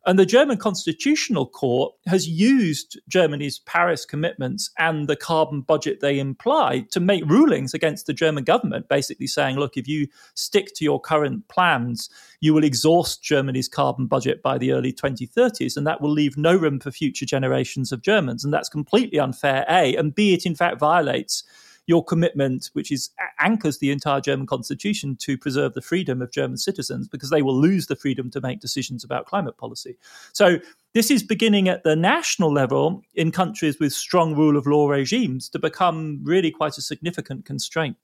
And 0.07 0.19
the 0.19 0.25
German 0.25 0.57
Constitutional 0.57 1.47
Court 1.47 1.93
has 2.05 2.27
used 2.27 2.99
Germany's 3.07 3.57
Paris 3.59 4.05
commitments 4.05 4.69
and 4.77 5.07
the 5.07 5.15
carbon 5.15 5.61
budget 5.61 5.99
they 5.99 6.19
imply 6.19 6.85
to 6.91 6.99
make 6.99 7.25
rulings 7.25 7.73
against 7.73 8.05
the 8.05 8.13
German 8.13 8.43
government, 8.43 8.87
basically 8.87 9.25
saying, 9.25 9.57
look, 9.57 9.77
if 9.77 9.87
you 9.87 10.07
stick 10.35 10.75
to 10.75 10.83
your 10.83 11.01
current 11.01 11.47
plans, 11.47 12.07
you 12.39 12.53
will 12.53 12.63
exhaust 12.63 13.23
Germany's 13.23 13.67
carbon 13.67 14.05
budget 14.05 14.43
by 14.43 14.59
the 14.59 14.73
early 14.73 14.93
2030s, 14.93 15.75
and 15.75 15.87
that 15.87 16.01
will 16.01 16.11
leave 16.11 16.37
no 16.37 16.55
room 16.55 16.79
for 16.79 16.91
future 16.91 17.25
generations 17.25 17.91
of 17.91 18.03
Germans. 18.03 18.43
And 18.43 18.53
that's 18.53 18.69
completely 18.69 19.19
unfair, 19.19 19.65
A, 19.67 19.95
and 19.95 20.13
B, 20.13 20.35
it 20.35 20.45
in 20.45 20.53
fact 20.53 20.77
violates 20.77 21.43
your 21.87 22.03
commitment, 22.03 22.69
which 22.73 22.91
is 22.91 23.09
anchors 23.39 23.79
the 23.79 23.91
entire 23.91 24.21
German 24.21 24.47
constitution 24.47 25.15
to 25.17 25.37
preserve 25.37 25.73
the 25.73 25.81
freedom 25.81 26.21
of 26.21 26.31
German 26.31 26.57
citizens, 26.57 27.07
because 27.07 27.29
they 27.29 27.41
will 27.41 27.55
lose 27.55 27.87
the 27.87 27.95
freedom 27.95 28.29
to 28.31 28.41
make 28.41 28.59
decisions 28.59 29.03
about 29.03 29.25
climate 29.25 29.57
policy. 29.57 29.97
So 30.33 30.57
this 30.93 31.11
is 31.11 31.23
beginning 31.23 31.67
at 31.67 31.83
the 31.83 31.95
national 31.95 32.51
level 32.51 33.03
in 33.13 33.31
countries 33.31 33.79
with 33.79 33.93
strong 33.93 34.35
rule 34.35 34.57
of 34.57 34.65
law 34.65 34.87
regimes 34.87 35.49
to 35.49 35.59
become 35.59 36.19
really 36.23 36.51
quite 36.51 36.77
a 36.77 36.81
significant 36.81 37.45
constraint. 37.45 37.97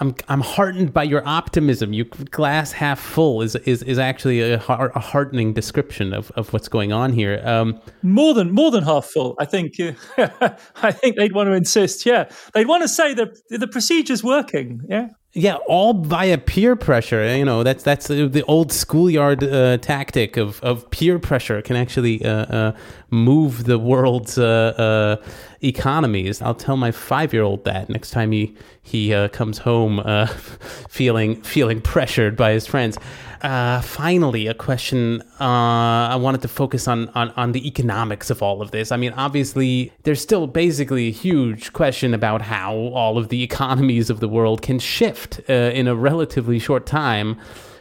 I'm 0.00 0.14
I'm 0.28 0.40
heartened 0.40 0.92
by 0.92 1.02
your 1.02 1.26
optimism. 1.26 1.92
You 1.92 2.04
glass 2.04 2.72
half 2.72 3.00
full 3.00 3.42
is 3.42 3.56
is, 3.56 3.82
is 3.82 3.98
actually 3.98 4.40
a, 4.40 4.56
a 4.56 5.00
heartening 5.00 5.54
description 5.54 6.12
of, 6.12 6.30
of 6.32 6.52
what's 6.52 6.68
going 6.68 6.92
on 6.92 7.12
here. 7.12 7.40
Um, 7.44 7.80
more 8.02 8.34
than 8.34 8.50
more 8.50 8.70
than 8.70 8.84
half 8.84 9.06
full. 9.06 9.34
I 9.38 9.44
think 9.44 9.74
I 10.18 10.92
think 10.92 11.16
they'd 11.16 11.32
want 11.32 11.48
to 11.48 11.52
insist. 11.52 12.06
Yeah, 12.06 12.30
they'd 12.54 12.68
want 12.68 12.82
to 12.82 12.88
say 12.88 13.14
that 13.14 13.36
the 13.50 13.66
procedure's 13.66 14.22
working. 14.22 14.82
Yeah. 14.88 15.08
Yeah, 15.34 15.56
all 15.68 15.92
via 15.92 16.38
peer 16.38 16.74
pressure. 16.74 17.36
You 17.36 17.44
know, 17.44 17.62
that's 17.62 17.84
that's 17.84 18.08
the 18.08 18.42
old 18.48 18.72
schoolyard 18.72 19.44
uh, 19.44 19.76
tactic 19.76 20.38
of, 20.38 20.58
of 20.62 20.90
peer 20.90 21.18
pressure 21.18 21.60
can 21.60 21.76
actually 21.76 22.24
uh, 22.24 22.30
uh, 22.30 22.72
move 23.10 23.64
the 23.64 23.78
world's 23.78 24.38
uh, 24.38 25.18
uh, 25.20 25.28
economies. 25.60 26.40
I'll 26.40 26.54
tell 26.54 26.78
my 26.78 26.92
five 26.92 27.34
year 27.34 27.42
old 27.42 27.64
that 27.66 27.90
next 27.90 28.10
time 28.12 28.32
he 28.32 28.56
he 28.80 29.12
uh, 29.12 29.28
comes 29.28 29.58
home 29.58 30.02
feeling 30.88 31.42
feeling 31.42 31.82
pressured 31.82 32.34
by 32.34 32.52
his 32.52 32.66
friends. 32.66 32.96
Finally, 33.42 34.46
a 34.46 34.54
question 34.54 35.22
I 35.38 36.16
wanted 36.16 36.40
to 36.40 36.48
focus 36.48 36.88
on, 36.88 37.10
on 37.10 37.30
on 37.32 37.52
the 37.52 37.68
economics 37.68 38.30
of 38.30 38.42
all 38.42 38.62
of 38.62 38.70
this. 38.70 38.90
I 38.90 38.96
mean, 38.96 39.12
obviously, 39.12 39.92
there's 40.04 40.22
still 40.22 40.46
basically 40.46 41.08
a 41.08 41.12
huge 41.12 41.74
question 41.74 42.14
about 42.14 42.40
how 42.40 42.74
all 42.74 43.18
of 43.18 43.28
the 43.28 43.42
economies 43.42 44.08
of 44.08 44.20
the 44.20 44.28
world 44.28 44.62
can 44.62 44.78
shift 44.78 45.17
uh, 45.48 45.52
in 45.52 45.88
a 45.88 45.94
relatively 45.94 46.58
short 46.58 46.86
time 46.86 47.36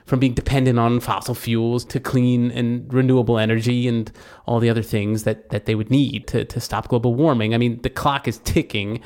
from 0.05 0.19
being 0.19 0.33
dependent 0.33 0.79
on 0.79 1.01
fossil 1.01 1.35
fuels 1.35 1.83
to 1.83 1.99
clean 1.99 2.49
and 2.51 2.91
renewable 2.93 3.37
energy 3.37 3.87
and 3.87 4.11
all 4.45 4.59
the 4.59 4.69
other 4.69 4.81
things 4.81 5.23
that, 5.23 5.49
that 5.49 5.65
they 5.65 5.75
would 5.75 5.91
need 5.91 6.27
to, 6.27 6.45
to 6.45 6.61
stop 6.61 6.87
global 6.87 7.13
warming. 7.13 7.53
I 7.53 7.57
mean, 7.57 7.81
the 7.81 7.89
clock 7.89 8.27
is 8.27 8.37
ticking. 8.39 9.01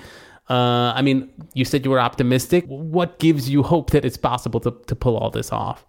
Uh, 0.47 0.93
I 0.95 1.01
mean, 1.01 1.29
you 1.53 1.65
said 1.65 1.83
you 1.83 1.91
were 1.91 1.99
optimistic. 1.99 2.65
What 2.67 3.17
gives 3.17 3.49
you 3.49 3.63
hope 3.63 3.89
that 3.91 4.05
it's 4.05 4.17
possible 4.17 4.59
to, 4.59 4.71
to 4.85 4.95
pull 4.95 5.17
all 5.17 5.31
this 5.31 5.51
off? 5.51 5.85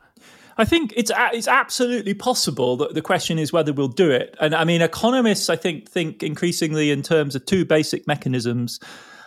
I 0.57 0.65
think 0.65 0.93
it's 0.97 1.11
it's 1.33 1.49
absolutely 1.49 2.15
possible. 2.15 2.77
That 2.77 2.95
the 2.95 3.03
question 3.03 3.39
is 3.39 3.53
whether 3.53 3.73
we'll 3.73 3.89
do 3.89 4.11
it. 4.11 4.37
And 4.41 4.55
I 4.55 4.65
mean, 4.65 4.83
economists, 4.83 5.49
I 5.49 5.57
think, 5.57 5.89
think 5.89 6.23
increasingly 6.23 6.91
in 6.91 7.03
terms 7.03 7.35
of 7.35 7.45
two 7.47 7.65
basic 7.65 8.07
mechanisms. 8.07 8.79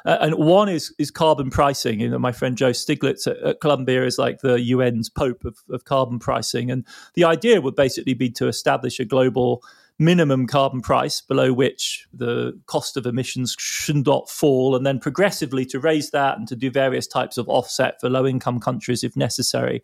Uh, 0.06 0.18
and 0.22 0.36
one 0.36 0.70
is 0.70 0.94
is 1.00 1.12
carbon 1.12 1.50
pricing. 1.50 2.00
You 2.00 2.10
know, 2.10 2.20
my 2.20 2.32
friend 2.32 2.58
Joe 2.58 2.72
Stiglitz 2.72 3.28
at, 3.28 3.38
at 3.38 3.60
Columbia 3.60 4.06
is 4.06 4.18
like 4.18 4.40
the 4.42 4.72
UN's 4.72 5.10
pope 5.10 5.44
of, 5.46 5.58
of 5.70 5.86
carbon 5.86 6.20
pricing, 6.20 6.70
and 6.70 6.86
the 7.16 7.24
idea 7.24 7.62
would 7.62 7.76
basically 7.76 8.14
be 8.14 8.30
to 8.32 8.48
establish 8.48 9.00
a 9.00 9.06
global 9.06 9.64
minimum 9.98 10.46
carbon 10.46 10.82
price 10.82 11.22
below 11.22 11.54
which 11.54 12.06
the 12.14 12.60
cost 12.66 12.98
of 12.98 13.06
emissions 13.06 13.56
should 13.58 14.06
not 14.06 14.30
fall, 14.30 14.76
and 14.76 14.86
then 14.86 15.00
progressively 15.00 15.66
to 15.66 15.80
raise 15.80 16.12
that 16.12 16.38
and 16.38 16.48
to 16.48 16.56
do 16.56 16.70
various 16.70 17.08
types 17.08 17.38
of 17.38 17.50
offset 17.50 18.00
for 18.00 18.10
low 18.10 18.28
income 18.28 18.60
countries 18.60 19.04
if 19.04 19.16
necessary. 19.16 19.82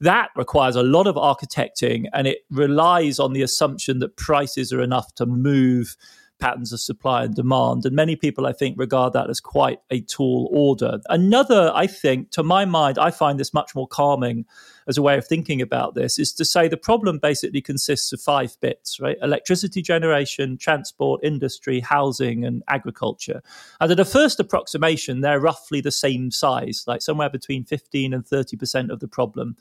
That 0.00 0.30
requires 0.36 0.76
a 0.76 0.82
lot 0.82 1.06
of 1.06 1.14
architecting 1.14 2.06
and 2.12 2.26
it 2.26 2.38
relies 2.50 3.20
on 3.20 3.32
the 3.32 3.42
assumption 3.42 4.00
that 4.00 4.16
prices 4.16 4.72
are 4.72 4.82
enough 4.82 5.14
to 5.14 5.24
move 5.24 5.96
patterns 6.44 6.74
of 6.74 6.80
supply 6.80 7.24
and 7.24 7.34
demand. 7.34 7.86
And 7.86 7.96
many 7.96 8.16
people, 8.16 8.44
I 8.44 8.52
think, 8.52 8.78
regard 8.78 9.14
that 9.14 9.30
as 9.30 9.40
quite 9.40 9.78
a 9.90 10.02
tall 10.02 10.50
order. 10.52 10.98
Another, 11.08 11.72
I 11.74 11.86
think, 11.86 12.32
to 12.32 12.42
my 12.42 12.66
mind, 12.66 12.98
I 12.98 13.12
find 13.12 13.40
this 13.40 13.54
much 13.54 13.74
more 13.74 13.88
calming 13.88 14.44
as 14.86 14.98
a 14.98 15.02
way 15.02 15.16
of 15.16 15.26
thinking 15.26 15.62
about 15.62 15.94
this, 15.94 16.18
is 16.18 16.34
to 16.34 16.44
say 16.44 16.68
the 16.68 16.76
problem 16.76 17.18
basically 17.18 17.62
consists 17.62 18.12
of 18.12 18.20
five 18.20 18.58
bits, 18.60 19.00
right? 19.00 19.16
Electricity 19.22 19.80
generation, 19.80 20.58
transport, 20.58 21.24
industry, 21.24 21.80
housing, 21.80 22.44
and 22.44 22.62
agriculture. 22.68 23.42
And 23.80 23.90
at 23.90 23.98
a 23.98 24.04
first 24.04 24.38
approximation, 24.38 25.22
they're 25.22 25.40
roughly 25.40 25.80
the 25.80 25.90
same 25.90 26.30
size, 26.30 26.84
like 26.86 27.00
somewhere 27.00 27.30
between 27.30 27.64
15 27.64 28.12
and 28.12 28.22
30% 28.22 28.90
of 28.90 29.00
the 29.00 29.08
problem 29.08 29.56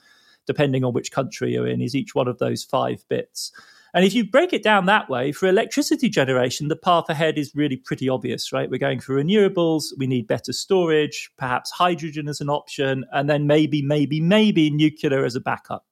depending 0.46 0.84
on 0.84 0.92
which 0.92 1.14
country 1.14 1.54
you're 1.54 1.66
in, 1.66 1.80
is 1.80 1.96
each 1.96 2.14
one 2.14 2.28
of 2.28 2.38
those 2.38 2.66
five 2.66 3.06
bits. 3.08 3.54
And 3.94 4.04
if 4.04 4.16
you 4.16 4.28
break 4.28 4.54
it 4.54 4.64
down 4.64 4.88
that 4.88 5.08
way, 5.08 5.32
for 5.32 5.48
electricity 5.48 6.10
generation, 6.10 6.68
the 6.68 6.76
path 6.76 7.10
ahead 7.10 7.38
is 7.38 7.54
really 7.54 7.78
pretty 7.78 8.10
obvious, 8.10 8.52
right? 8.52 8.70
We're 8.70 8.80
going 8.80 9.00
for 9.00 9.16
renewables, 9.16 9.86
we 9.98 10.08
need 10.08 10.28
better 10.28 10.52
storage, 10.52 11.30
perhaps 11.38 11.70
hydrogen 11.70 12.28
as 12.28 12.42
an 12.42 12.50
option, 12.50 13.06
and 13.12 13.30
then 13.30 13.46
maybe, 13.46 13.84
maybe, 13.84 14.20
maybe 14.20 14.72
nuclear 14.72 15.24
as 15.24 15.36
a 15.36 15.40
backup 15.40 15.86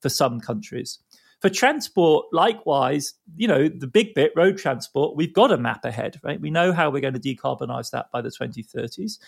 for 0.00 0.10
some 0.10 0.38
countries. 0.38 0.98
For 1.40 1.48
transport, 1.48 2.26
likewise, 2.32 3.14
you 3.36 3.48
know, 3.48 3.68
the 3.68 3.86
big 3.86 4.14
bit, 4.14 4.32
road 4.36 4.58
transport, 4.58 5.16
we've 5.16 5.34
got 5.34 5.52
a 5.52 5.58
map 5.58 5.84
ahead, 5.84 6.18
right? 6.22 6.40
We 6.40 6.50
know 6.50 6.72
how 6.72 6.90
we're 6.90 7.00
going 7.00 7.18
to 7.18 7.20
decarbonize 7.20 7.90
that 7.90 8.10
by 8.10 8.20
the 8.22 8.30
2030s. 8.30 9.18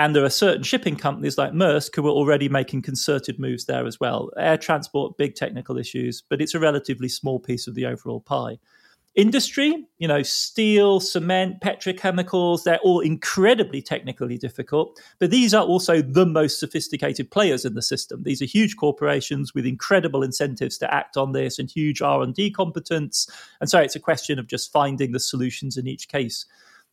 And 0.00 0.16
there 0.16 0.24
are 0.24 0.30
certain 0.30 0.62
shipping 0.62 0.96
companies 0.96 1.36
like 1.36 1.52
Maersk 1.52 1.94
who 1.94 2.06
are 2.06 2.10
already 2.10 2.48
making 2.48 2.80
concerted 2.80 3.38
moves 3.38 3.66
there 3.66 3.86
as 3.86 4.00
well. 4.00 4.30
Air 4.38 4.56
transport, 4.56 5.18
big 5.18 5.34
technical 5.34 5.76
issues, 5.76 6.22
but 6.26 6.40
it's 6.40 6.54
a 6.54 6.58
relatively 6.58 7.06
small 7.06 7.38
piece 7.38 7.66
of 7.66 7.74
the 7.74 7.84
overall 7.84 8.22
pie. 8.22 8.58
Industry, 9.14 9.84
you 9.98 10.08
know, 10.08 10.22
steel, 10.22 11.00
cement, 11.00 11.60
petrochemicals, 11.60 12.62
they're 12.62 12.78
all 12.78 13.00
incredibly 13.00 13.82
technically 13.82 14.38
difficult, 14.38 14.98
but 15.18 15.30
these 15.30 15.52
are 15.52 15.66
also 15.66 16.00
the 16.00 16.24
most 16.24 16.58
sophisticated 16.58 17.30
players 17.30 17.66
in 17.66 17.74
the 17.74 17.82
system. 17.82 18.22
These 18.22 18.40
are 18.40 18.46
huge 18.46 18.78
corporations 18.78 19.54
with 19.54 19.66
incredible 19.66 20.22
incentives 20.22 20.78
to 20.78 20.94
act 20.94 21.18
on 21.18 21.32
this 21.32 21.58
and 21.58 21.70
huge 21.70 22.00
R&D 22.00 22.52
competence. 22.52 23.28
And 23.60 23.68
so 23.68 23.78
it's 23.78 23.96
a 23.96 24.00
question 24.00 24.38
of 24.38 24.46
just 24.46 24.72
finding 24.72 25.12
the 25.12 25.20
solutions 25.20 25.76
in 25.76 25.86
each 25.86 26.08
case. 26.08 26.46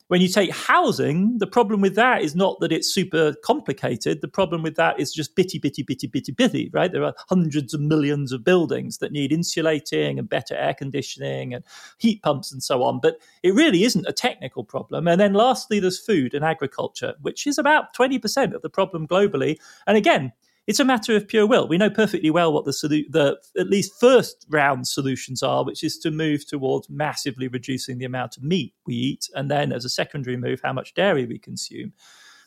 When 0.10 0.22
you 0.22 0.30
take 0.30 0.52
housing, 0.52 1.38
the 1.38 1.48
problem 1.48 1.82
with 1.82 1.96
that 1.96 2.22
is 2.22 2.34
not 2.34 2.62
that 2.62 2.72
it's 2.72 2.94
super 2.94 3.34
complicated. 3.44 4.22
The 4.22 4.30
problem 4.30 4.64
with 4.64 4.76
that 4.78 4.98
is 5.02 5.12
just 5.12 5.36
bitty, 5.36 5.60
bitty, 5.60 5.84
bitty, 5.84 6.08
bitty, 6.08 6.32
bitty, 6.32 6.70
right? 6.72 6.90
There 6.90 7.04
are 7.04 7.14
hundreds 7.28 7.74
of 7.74 7.82
millions 7.82 8.32
of 8.32 8.46
buildings 8.46 9.00
that 9.00 9.12
need 9.12 9.34
insulating 9.34 10.18
and 10.18 10.30
better 10.30 10.56
air 10.56 10.74
conditioning 10.74 11.54
and 11.54 11.66
heat 11.98 12.22
pumps 12.22 12.54
and 12.54 12.64
so 12.64 12.84
on. 12.84 13.02
But 13.02 13.18
it 13.44 13.54
really 13.54 13.84
isn't 13.84 14.08
a 14.08 14.14
technical 14.14 14.64
problem. 14.64 15.10
And 15.10 15.20
then 15.20 15.34
lastly, 15.34 15.82
there's 15.82 16.00
food 16.00 16.34
and 16.34 16.46
agriculture, 16.46 17.16
which 17.22 17.46
is 17.46 17.58
about 17.58 17.94
20% 17.94 18.54
of 18.54 18.62
the 18.62 18.70
problem 18.70 19.10
globally. 19.10 19.58
And 19.88 19.98
again, 19.98 20.32
it's 20.68 20.80
a 20.82 20.86
matter 20.86 21.16
of 21.16 21.28
pure 21.28 21.48
will. 21.48 21.68
We 21.68 21.78
know 21.78 21.90
perfectly 21.90 22.30
well 22.30 22.52
what 22.52 22.66
the, 22.66 22.72
solu- 22.72 23.10
the 23.10 23.38
at 23.58 23.70
least 23.70 24.00
first 24.00 24.46
round 24.50 24.88
solutions 24.88 25.42
are, 25.42 25.64
which 25.64 25.84
is 25.84 25.98
to 26.00 26.12
move 26.12 26.46
towards 26.46 26.90
massively 26.90 27.48
reducing 27.48 27.98
the 27.98 28.06
amount 28.06 28.36
of 28.38 28.44
meat 28.44 28.74
we 28.86 28.94
eat, 28.94 29.30
and 29.34 29.50
then 29.50 29.72
as 29.72 29.86
a 29.86 29.90
secondary 29.90 30.36
move, 30.36 30.60
how 30.64 30.74
much 30.74 30.94
dairy 30.94 31.26
we 31.26 31.40
consume. 31.40 31.94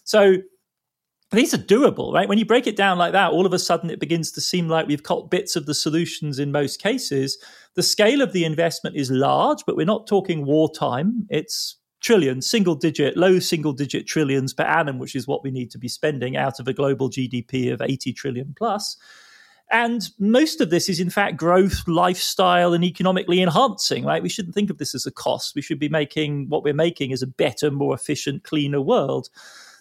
So 0.05 0.37
these 1.33 1.55
are 1.55 1.59
doable, 1.59 2.13
right? 2.13 2.29
When 2.29 2.39
you 2.39 2.45
break 2.45 2.67
it 2.67 2.77
down 2.77 2.99
like 2.99 3.13
that, 3.13 3.31
all 3.31 3.47
of 3.47 3.53
a 3.53 3.59
sudden 3.59 3.89
it 3.89 4.01
begins 4.01 4.33
to 4.33 4.41
seem 4.41 4.69
like 4.69 4.87
we've 4.87 5.03
got 5.03 5.31
bits 5.31 5.57
of 5.57 5.67
the 5.67 5.75
solutions 5.75 6.39
in 6.39 6.53
most 6.53 6.83
cases. 6.83 7.39
The 7.77 7.83
scale 7.83 8.21
of 8.21 8.33
the 8.33 8.45
investment 8.45 8.97
is 8.97 9.11
large, 9.11 9.65
but 9.65 9.77
we're 9.77 9.87
not 9.87 10.09
talking 10.09 10.45
wartime. 10.45 11.27
It's 11.31 11.77
trillions, 12.01 12.49
single 12.49 12.75
digit, 12.75 13.17
low 13.17 13.39
single 13.39 13.73
digit 13.73 14.07
trillions 14.07 14.53
per 14.53 14.65
annum, 14.65 14.99
which 14.99 15.15
is 15.15 15.27
what 15.27 15.45
we 15.45 15.51
need 15.51 15.71
to 15.71 15.79
be 15.79 15.89
spending 15.89 16.37
out 16.37 16.59
of 16.59 16.69
a 16.69 16.73
global 16.73 17.11
GDP 17.11 17.73
of 17.73 17.83
80 17.83 18.13
trillion 18.13 18.55
plus. 18.57 18.97
And 19.71 20.09
most 20.19 20.61
of 20.61 20.71
this 20.71 20.89
is, 20.89 20.99
in 20.99 21.11
fact, 21.11 21.37
growth, 21.37 21.87
lifestyle, 21.87 22.73
and 22.73 22.83
economically 22.83 23.41
enhancing, 23.41 24.05
right? 24.05 24.23
We 24.23 24.29
shouldn't 24.29 24.55
think 24.55 24.69
of 24.69 24.79
this 24.79 24.97
as 24.97 25.07
a 25.07 25.13
cost. 25.13 25.55
We 25.55 25.63
should 25.63 25.79
be 25.79 25.89
making 25.89 26.49
what 26.49 26.65
we're 26.65 26.75
making 26.75 27.13
as 27.13 27.23
a 27.23 27.29
better, 27.29 27.71
more 27.71 27.95
efficient, 27.95 28.43
cleaner 28.43 28.81
world. 28.81 29.29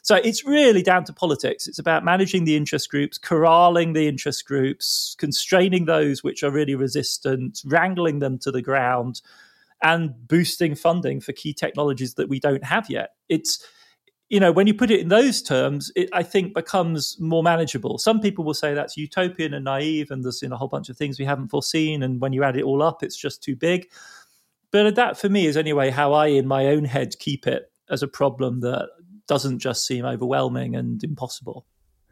So 0.03 0.15
it's 0.15 0.45
really 0.45 0.83
down 0.83 1.05
to 1.05 1.13
politics. 1.13 1.67
It's 1.67 1.79
about 1.79 2.05
managing 2.05 2.45
the 2.45 2.55
interest 2.55 2.89
groups, 2.89 3.17
corralling 3.17 3.93
the 3.93 4.07
interest 4.07 4.45
groups, 4.45 5.15
constraining 5.17 5.85
those 5.85 6.23
which 6.23 6.43
are 6.43 6.51
really 6.51 6.75
resistant, 6.75 7.61
wrangling 7.65 8.19
them 8.19 8.37
to 8.39 8.51
the 8.51 8.61
ground, 8.61 9.21
and 9.81 10.11
boosting 10.27 10.75
funding 10.75 11.21
for 11.21 11.31
key 11.33 11.53
technologies 11.53 12.15
that 12.15 12.29
we 12.29 12.39
don't 12.39 12.63
have 12.63 12.89
yet. 12.89 13.11
It's 13.29 13.65
you 14.29 14.39
know, 14.39 14.51
when 14.51 14.67
you 14.67 14.75
put 14.75 14.91
it 14.91 14.99
in 14.99 15.07
those 15.07 15.41
terms, 15.41 15.91
it 15.95 16.07
I 16.13 16.21
think 16.21 16.53
becomes 16.53 17.17
more 17.19 17.41
manageable. 17.41 17.97
Some 17.97 18.19
people 18.19 18.45
will 18.45 18.53
say 18.53 18.73
that's 18.73 18.95
utopian 18.95 19.55
and 19.55 19.65
naive, 19.65 20.11
and 20.11 20.23
there's 20.23 20.41
you 20.41 20.49
know, 20.49 20.55
a 20.55 20.57
whole 20.57 20.67
bunch 20.67 20.89
of 20.89 20.97
things 20.97 21.17
we 21.17 21.25
haven't 21.25 21.49
foreseen, 21.49 22.03
and 22.03 22.21
when 22.21 22.31
you 22.31 22.43
add 22.43 22.55
it 22.55 22.63
all 22.63 22.83
up, 22.83 23.01
it's 23.01 23.17
just 23.17 23.41
too 23.41 23.55
big. 23.55 23.89
But 24.71 24.95
that, 24.95 25.17
for 25.17 25.29
me, 25.29 25.47
is 25.47 25.57
anyway 25.57 25.89
how 25.89 26.13
I, 26.13 26.27
in 26.27 26.47
my 26.47 26.67
own 26.67 26.85
head, 26.85 27.17
keep 27.17 27.47
it 27.47 27.71
as 27.89 28.03
a 28.03 28.07
problem 28.07 28.59
that 28.59 28.89
doesn't 29.27 29.59
just 29.59 29.87
seem 29.87 30.05
overwhelming 30.05 30.75
and 30.75 31.03
impossible. 31.03 31.65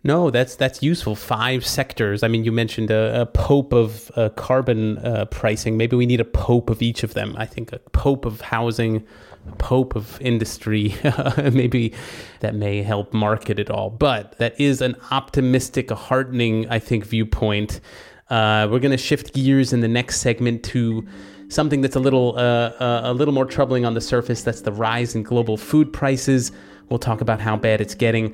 No, 0.07 0.31
that's 0.31 0.55
that's 0.55 0.81
useful. 0.81 1.15
Five 1.15 1.65
sectors. 1.65 2.23
I 2.23 2.29
mean, 2.29 2.45
you 2.45 2.51
mentioned 2.53 2.91
a, 2.91 3.23
a 3.23 3.25
pope 3.25 3.73
of 3.73 4.09
uh, 4.15 4.29
carbon 4.29 4.99
uh, 4.99 5.25
pricing. 5.25 5.75
Maybe 5.75 5.97
we 5.97 6.05
need 6.05 6.21
a 6.21 6.25
pope 6.25 6.69
of 6.69 6.81
each 6.81 7.03
of 7.03 7.13
them. 7.13 7.35
I 7.37 7.45
think 7.45 7.73
a 7.73 7.79
pope 7.91 8.23
of 8.23 8.39
housing, 8.39 9.05
a 9.49 9.55
pope 9.57 9.97
of 9.97 10.17
industry. 10.21 10.95
Maybe 11.37 11.93
that 12.39 12.55
may 12.55 12.83
help 12.83 13.13
market 13.13 13.59
it 13.59 13.69
all. 13.69 13.89
But 13.89 14.37
that 14.37 14.57
is 14.57 14.81
an 14.81 14.95
optimistic, 15.11 15.91
a 15.91 15.95
heartening, 15.95 16.69
I 16.69 16.79
think, 16.79 17.03
viewpoint. 17.05 17.81
Uh, 18.29 18.69
we're 18.71 18.79
going 18.79 18.91
to 18.91 18.97
shift 18.97 19.33
gears 19.33 19.73
in 19.73 19.81
the 19.81 19.89
next 19.89 20.21
segment 20.21 20.63
to 20.71 21.05
something 21.49 21.81
that's 21.81 21.97
a 21.97 21.99
little 21.99 22.33
uh, 22.37 22.69
uh, 22.79 23.01
a 23.03 23.13
little 23.13 23.33
more 23.33 23.45
troubling 23.45 23.83
on 23.83 23.93
the 23.93 24.01
surface. 24.01 24.41
That's 24.41 24.61
the 24.61 24.71
rise 24.71 25.15
in 25.15 25.23
global 25.23 25.57
food 25.57 25.91
prices. 25.91 26.53
We'll 26.87 26.99
talk 26.99 27.19
about 27.19 27.41
how 27.41 27.57
bad 27.57 27.81
it's 27.81 27.95
getting, 27.95 28.33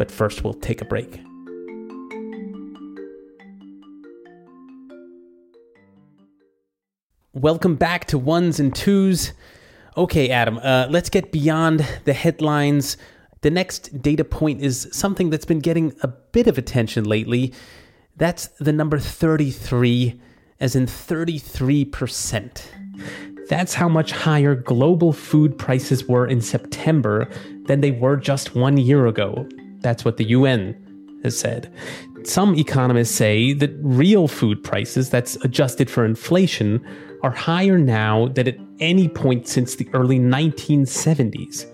but 0.00 0.10
first 0.10 0.42
we'll 0.42 0.54
take 0.54 0.80
a 0.80 0.84
break. 0.86 1.20
Welcome 7.34 7.76
back 7.76 8.06
to 8.06 8.16
Ones 8.16 8.58
and 8.58 8.74
Twos. 8.74 9.34
Okay, 9.98 10.30
Adam, 10.30 10.58
uh, 10.62 10.86
let's 10.88 11.10
get 11.10 11.30
beyond 11.30 11.86
the 12.06 12.14
headlines. 12.14 12.96
The 13.42 13.50
next 13.50 14.00
data 14.00 14.24
point 14.24 14.62
is 14.62 14.88
something 14.90 15.28
that's 15.28 15.44
been 15.44 15.58
getting 15.58 15.94
a 16.00 16.08
bit 16.08 16.46
of 16.46 16.56
attention 16.56 17.04
lately. 17.04 17.52
That's 18.16 18.46
the 18.58 18.72
number 18.72 18.98
33, 18.98 20.18
as 20.60 20.74
in 20.74 20.86
33%. 20.86 22.62
That's 23.50 23.74
how 23.74 23.90
much 23.90 24.12
higher 24.12 24.54
global 24.54 25.12
food 25.12 25.58
prices 25.58 26.08
were 26.08 26.26
in 26.26 26.40
September 26.40 27.28
than 27.66 27.82
they 27.82 27.90
were 27.90 28.16
just 28.16 28.56
one 28.56 28.78
year 28.78 29.06
ago. 29.06 29.46
That's 29.80 30.04
what 30.04 30.16
the 30.16 30.24
UN 30.24 30.76
has 31.22 31.38
said. 31.38 31.72
Some 32.24 32.54
economists 32.54 33.14
say 33.14 33.52
that 33.54 33.70
real 33.80 34.28
food 34.28 34.62
prices, 34.62 35.10
that's 35.10 35.36
adjusted 35.36 35.90
for 35.90 36.04
inflation, 36.04 36.84
are 37.22 37.30
higher 37.30 37.78
now 37.78 38.28
than 38.28 38.48
at 38.48 38.58
any 38.78 39.08
point 39.08 39.46
since 39.48 39.76
the 39.76 39.88
early 39.92 40.18
1970s. 40.18 41.66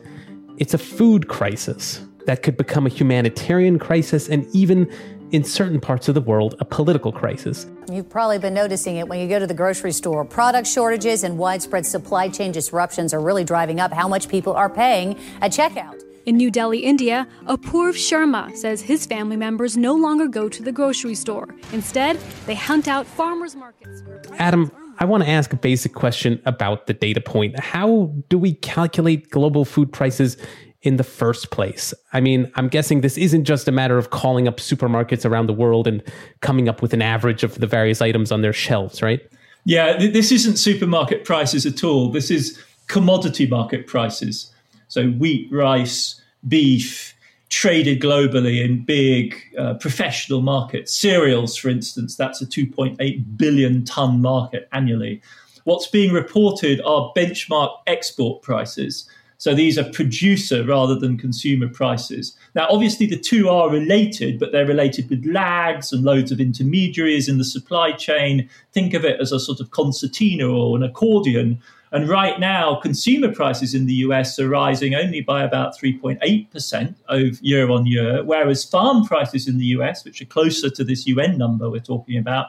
It's 0.58 0.74
a 0.74 0.78
food 0.78 1.28
crisis 1.28 2.04
that 2.26 2.42
could 2.42 2.56
become 2.56 2.86
a 2.86 2.88
humanitarian 2.88 3.78
crisis 3.78 4.28
and 4.28 4.46
even 4.54 4.90
in 5.32 5.42
certain 5.42 5.80
parts 5.80 6.08
of 6.08 6.14
the 6.14 6.20
world, 6.20 6.54
a 6.60 6.64
political 6.64 7.12
crisis. 7.12 7.66
You've 7.90 8.08
probably 8.08 8.38
been 8.38 8.54
noticing 8.54 8.96
it 8.96 9.08
when 9.08 9.20
you 9.20 9.28
go 9.28 9.38
to 9.38 9.46
the 9.46 9.54
grocery 9.54 9.92
store. 9.92 10.24
Product 10.24 10.66
shortages 10.66 11.24
and 11.24 11.36
widespread 11.36 11.84
supply 11.84 12.28
chain 12.28 12.52
disruptions 12.52 13.12
are 13.12 13.20
really 13.20 13.44
driving 13.44 13.80
up 13.80 13.92
how 13.92 14.06
much 14.06 14.28
people 14.28 14.52
are 14.52 14.70
paying 14.70 15.18
at 15.40 15.50
checkout. 15.50 16.05
In 16.26 16.36
New 16.36 16.50
Delhi, 16.50 16.80
India, 16.80 17.28
Apurv 17.44 17.94
Sharma 17.94 18.56
says 18.56 18.80
his 18.80 19.06
family 19.06 19.36
members 19.36 19.76
no 19.76 19.94
longer 19.94 20.26
go 20.26 20.48
to 20.48 20.60
the 20.60 20.72
grocery 20.72 21.14
store. 21.14 21.54
Instead, 21.72 22.18
they 22.46 22.56
hunt 22.56 22.88
out 22.88 23.06
farmers 23.06 23.54
markets. 23.54 24.02
Adam, 24.36 24.72
I 24.98 25.04
want 25.04 25.22
to 25.22 25.30
ask 25.30 25.52
a 25.52 25.56
basic 25.56 25.94
question 25.94 26.42
about 26.44 26.88
the 26.88 26.94
data 26.94 27.20
point. 27.20 27.56
How 27.60 28.12
do 28.28 28.38
we 28.38 28.54
calculate 28.54 29.30
global 29.30 29.64
food 29.64 29.92
prices 29.92 30.36
in 30.82 30.96
the 30.96 31.04
first 31.04 31.52
place? 31.52 31.94
I 32.12 32.20
mean, 32.20 32.50
I'm 32.56 32.66
guessing 32.66 33.02
this 33.02 33.16
isn't 33.16 33.44
just 33.44 33.68
a 33.68 33.72
matter 33.72 33.96
of 33.96 34.10
calling 34.10 34.48
up 34.48 34.56
supermarkets 34.56 35.24
around 35.24 35.46
the 35.46 35.52
world 35.52 35.86
and 35.86 36.02
coming 36.40 36.68
up 36.68 36.82
with 36.82 36.92
an 36.92 37.02
average 37.02 37.44
of 37.44 37.54
the 37.60 37.68
various 37.68 38.02
items 38.02 38.32
on 38.32 38.42
their 38.42 38.52
shelves, 38.52 39.00
right? 39.00 39.20
Yeah, 39.64 39.96
th- 39.96 40.12
this 40.12 40.32
isn't 40.32 40.56
supermarket 40.56 41.24
prices 41.24 41.66
at 41.66 41.84
all. 41.84 42.10
This 42.10 42.32
is 42.32 42.60
commodity 42.88 43.46
market 43.46 43.86
prices. 43.86 44.52
So, 44.88 45.08
wheat, 45.08 45.48
rice, 45.52 46.20
beef, 46.46 47.14
traded 47.48 48.00
globally 48.00 48.64
in 48.64 48.84
big 48.84 49.36
uh, 49.58 49.74
professional 49.74 50.40
markets. 50.40 50.94
Cereals, 50.94 51.56
for 51.56 51.68
instance, 51.68 52.16
that's 52.16 52.42
a 52.42 52.46
2.8 52.46 53.36
billion 53.36 53.84
ton 53.84 54.20
market 54.20 54.68
annually. 54.72 55.22
What's 55.64 55.86
being 55.86 56.12
reported 56.12 56.80
are 56.82 57.12
benchmark 57.16 57.76
export 57.86 58.42
prices. 58.42 59.08
So 59.38 59.54
these 59.54 59.76
are 59.76 59.84
producer 59.84 60.64
rather 60.64 60.94
than 60.94 61.18
consumer 61.18 61.68
prices. 61.68 62.36
Now, 62.54 62.66
obviously, 62.70 63.06
the 63.06 63.18
two 63.18 63.48
are 63.48 63.68
related, 63.68 64.38
but 64.38 64.52
they're 64.52 64.66
related 64.66 65.10
with 65.10 65.26
lags 65.26 65.92
and 65.92 66.04
loads 66.04 66.32
of 66.32 66.40
intermediaries 66.40 67.28
in 67.28 67.38
the 67.38 67.44
supply 67.44 67.92
chain. 67.92 68.48
Think 68.72 68.94
of 68.94 69.04
it 69.04 69.20
as 69.20 69.32
a 69.32 69.40
sort 69.40 69.60
of 69.60 69.72
concertina 69.72 70.48
or 70.48 70.76
an 70.76 70.82
accordion. 70.82 71.60
And 71.96 72.10
right 72.10 72.38
now, 72.38 72.74
consumer 72.74 73.32
prices 73.32 73.74
in 73.74 73.86
the 73.86 73.94
US 73.94 74.38
are 74.38 74.50
rising 74.50 74.94
only 74.94 75.22
by 75.22 75.42
about 75.42 75.74
3.8% 75.78 76.94
over 77.08 77.36
year 77.40 77.70
on 77.70 77.86
year, 77.86 78.22
whereas 78.22 78.66
farm 78.66 79.06
prices 79.06 79.48
in 79.48 79.56
the 79.56 79.64
US, 79.76 80.04
which 80.04 80.20
are 80.20 80.26
closer 80.26 80.68
to 80.68 80.84
this 80.84 81.06
UN 81.06 81.38
number 81.38 81.70
we're 81.70 81.80
talking 81.80 82.18
about, 82.18 82.48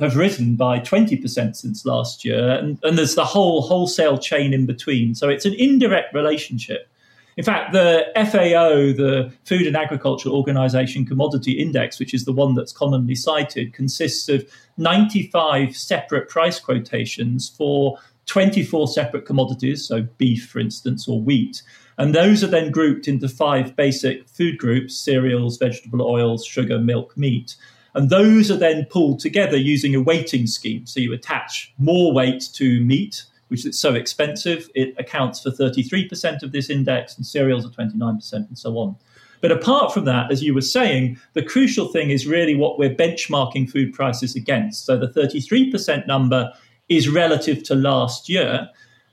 have 0.00 0.16
risen 0.16 0.56
by 0.56 0.80
20% 0.80 1.54
since 1.54 1.86
last 1.86 2.24
year. 2.24 2.54
And, 2.54 2.80
and 2.82 2.98
there's 2.98 3.14
the 3.14 3.24
whole 3.24 3.62
wholesale 3.62 4.18
chain 4.18 4.52
in 4.52 4.66
between. 4.66 5.14
So 5.14 5.28
it's 5.28 5.44
an 5.44 5.54
indirect 5.54 6.12
relationship. 6.12 6.88
In 7.36 7.44
fact, 7.44 7.72
the 7.72 8.04
FAO, 8.16 8.92
the 9.00 9.32
Food 9.44 9.68
and 9.68 9.76
Agriculture 9.76 10.28
Organization 10.28 11.06
Commodity 11.06 11.52
Index, 11.52 12.00
which 12.00 12.12
is 12.12 12.24
the 12.24 12.32
one 12.32 12.56
that's 12.56 12.72
commonly 12.72 13.14
cited, 13.14 13.72
consists 13.74 14.28
of 14.28 14.44
95 14.76 15.76
separate 15.76 16.28
price 16.28 16.58
quotations 16.58 17.48
for 17.48 17.96
24 18.26 18.88
separate 18.88 19.26
commodities, 19.26 19.86
so 19.86 20.02
beef, 20.18 20.48
for 20.48 20.58
instance, 20.58 21.08
or 21.08 21.20
wheat. 21.20 21.62
And 21.98 22.14
those 22.14 22.42
are 22.42 22.48
then 22.48 22.70
grouped 22.70 23.08
into 23.08 23.28
five 23.28 23.76
basic 23.76 24.28
food 24.28 24.58
groups 24.58 24.96
cereals, 24.96 25.58
vegetable 25.58 26.02
oils, 26.02 26.44
sugar, 26.44 26.78
milk, 26.78 27.16
meat. 27.16 27.56
And 27.94 28.08
those 28.08 28.50
are 28.50 28.56
then 28.56 28.86
pulled 28.86 29.20
together 29.20 29.56
using 29.56 29.94
a 29.94 30.00
weighting 30.00 30.46
scheme. 30.46 30.86
So 30.86 31.00
you 31.00 31.12
attach 31.12 31.74
more 31.78 32.12
weight 32.12 32.48
to 32.54 32.80
meat, 32.80 33.24
which 33.48 33.66
is 33.66 33.78
so 33.78 33.94
expensive, 33.94 34.70
it 34.74 34.94
accounts 34.98 35.42
for 35.42 35.50
33% 35.50 36.42
of 36.42 36.52
this 36.52 36.70
index, 36.70 37.16
and 37.16 37.26
cereals 37.26 37.66
are 37.66 37.68
29%, 37.68 38.32
and 38.32 38.56
so 38.56 38.78
on. 38.78 38.96
But 39.42 39.52
apart 39.52 39.92
from 39.92 40.04
that, 40.06 40.32
as 40.32 40.42
you 40.42 40.54
were 40.54 40.62
saying, 40.62 41.18
the 41.34 41.42
crucial 41.42 41.88
thing 41.88 42.10
is 42.10 42.26
really 42.26 42.54
what 42.54 42.78
we're 42.78 42.94
benchmarking 42.94 43.70
food 43.70 43.92
prices 43.92 44.36
against. 44.36 44.86
So 44.86 44.96
the 44.96 45.08
33% 45.08 46.06
number 46.06 46.50
is 46.96 47.08
relative 47.08 47.62
to 47.64 47.74
last 47.74 48.28
year. 48.28 48.68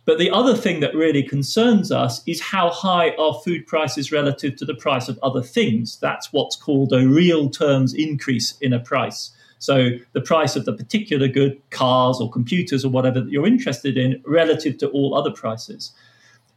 But 0.06 0.18
the 0.18 0.32
other 0.32 0.56
thing 0.56 0.80
that 0.80 0.96
really 0.96 1.22
concerns 1.22 1.92
us 1.92 2.24
is 2.26 2.42
how 2.42 2.72
high 2.72 3.12
are 3.20 3.40
food 3.46 3.68
prices 3.68 4.12
relative 4.12 4.56
to 4.56 4.66
the 4.66 4.74
price 4.74 5.08
of 5.08 5.20
other 5.22 5.44
things. 5.44 6.00
That's 6.00 6.34
what's 6.34 6.56
called 6.56 6.94
a 6.94 7.08
real 7.08 7.50
terms 7.50 7.94
increase 7.94 8.58
in 8.60 8.74
a 8.74 8.80
price. 8.80 9.32
So 9.60 9.90
the 10.14 10.22
price 10.22 10.56
of 10.56 10.66
the 10.66 10.74
particular 10.74 11.28
good, 11.28 11.62
cars 11.70 12.20
or 12.20 12.32
computers 12.32 12.84
or 12.84 12.90
whatever 12.90 13.22
that 13.22 13.30
you're 13.30 13.46
interested 13.46 13.98
in, 13.98 14.22
relative 14.26 14.78
to 14.80 14.88
all 14.90 15.14
other 15.14 15.32
prices. 15.32 15.92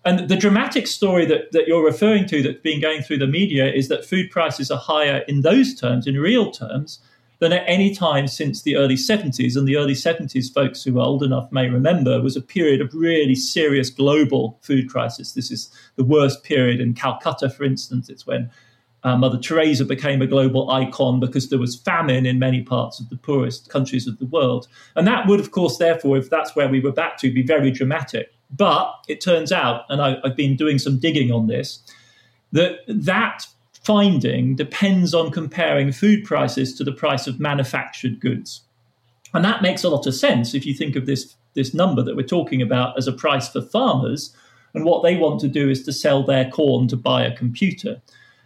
And 0.05 0.29
the 0.29 0.37
dramatic 0.37 0.87
story 0.87 1.27
that, 1.27 1.53
that 1.53 1.69
you're 1.69 1.85
referring 1.85 2.27
to 2.29 2.43
that's 2.43 2.61
been 2.61 2.81
going 2.81 3.03
through 3.03 3.19
the 3.19 3.27
media 3.27 3.73
is 3.73 3.89
that 3.89 4.05
food 4.05 4.31
prices 4.31 4.71
are 4.71 4.79
higher 4.79 5.19
in 5.29 5.43
those 5.43 5.75
terms, 5.79 6.07
in 6.07 6.17
real 6.19 6.51
terms, 6.51 7.01
than 7.43 7.53
at 7.53 7.65
any 7.67 7.93
time 7.93 8.29
since 8.29 8.63
the 8.63 8.77
early 8.77 8.95
70s. 8.95 9.57
And 9.57 9.67
the 9.67 9.77
early 9.77 9.95
70s, 9.95 10.55
folks 10.55 10.85
who 10.85 11.01
are 11.01 11.05
old 11.05 11.25
enough 11.25 11.51
may 11.51 11.69
remember, 11.69 12.23
was 12.23 12.37
a 12.37 12.41
period 12.41 12.81
of 12.81 12.95
really 12.95 13.35
serious 13.35 13.91
global 13.91 14.61
food 14.63 14.89
crisis. 14.89 15.33
This 15.33 15.51
is 15.51 15.69
the 15.97 16.05
worst 16.05 16.45
period 16.45 16.81
in 16.81 16.95
Calcutta, 16.95 17.51
for 17.51 17.65
instance. 17.65 18.09
It's 18.09 18.27
when 18.27 18.51
Uh, 19.05 19.17
Mother 19.17 19.39
Teresa 19.39 19.85
became 19.85 20.23
a 20.23 20.29
global 20.29 20.71
icon 20.71 21.19
because 21.19 21.49
there 21.49 21.59
was 21.59 21.75
famine 21.75 22.25
in 22.25 22.39
many 22.39 22.63
parts 22.63 23.01
of 23.01 23.09
the 23.09 23.17
poorest 23.17 23.69
countries 23.69 24.07
of 24.07 24.17
the 24.21 24.27
world. 24.27 24.69
And 24.95 25.05
that 25.09 25.27
would, 25.27 25.41
of 25.41 25.51
course, 25.51 25.79
therefore, 25.79 26.19
if 26.19 26.31
that's 26.31 26.55
where 26.55 26.69
we 26.69 26.79
were 26.79 26.93
back 26.93 27.19
to, 27.19 27.33
be 27.41 27.43
very 27.43 27.73
dramatic. 27.73 28.27
But 28.57 28.87
it 29.09 29.21
turns 29.21 29.51
out, 29.51 29.79
and 29.89 30.01
I, 30.01 30.19
I've 30.25 30.37
been 30.37 30.57
doing 30.57 30.79
some 30.79 31.01
digging 31.01 31.33
on 31.33 31.49
this, 31.49 31.81
that 32.53 32.73
that 32.87 33.39
finding 33.83 34.55
depends 34.55 35.13
on 35.13 35.31
comparing 35.31 35.93
food 35.93 36.25
prices 36.25 36.75
to 36.75 36.85
the 36.85 36.93
price 36.93 37.27
of 37.27 37.41
manufactured 37.41 38.21
goods. 38.21 38.63
And 39.35 39.45
that 39.45 39.63
makes 39.63 39.83
a 39.83 39.89
lot 39.89 40.07
of 40.07 40.15
sense 40.15 40.55
if 40.55 40.65
you 40.65 40.75
think 40.75 40.95
of 40.95 41.07
this, 41.07 41.35
this 41.55 41.75
number 41.75 42.03
that 42.03 42.17
we're 42.17 42.23
talking 42.23 42.63
about 42.63 42.97
as 42.97 43.09
a 43.09 43.13
price 43.13 43.49
for 43.49 43.63
farmers. 43.63 44.35
And 44.75 44.85
what 44.85 45.03
they 45.03 45.17
want 45.17 45.41
to 45.41 45.49
do 45.49 45.69
is 45.69 45.83
to 45.85 45.93
sell 45.93 46.23
their 46.23 46.49
corn 46.51 46.89
to 46.89 46.97
buy 46.97 47.25
a 47.25 47.37
computer. 47.37 48.01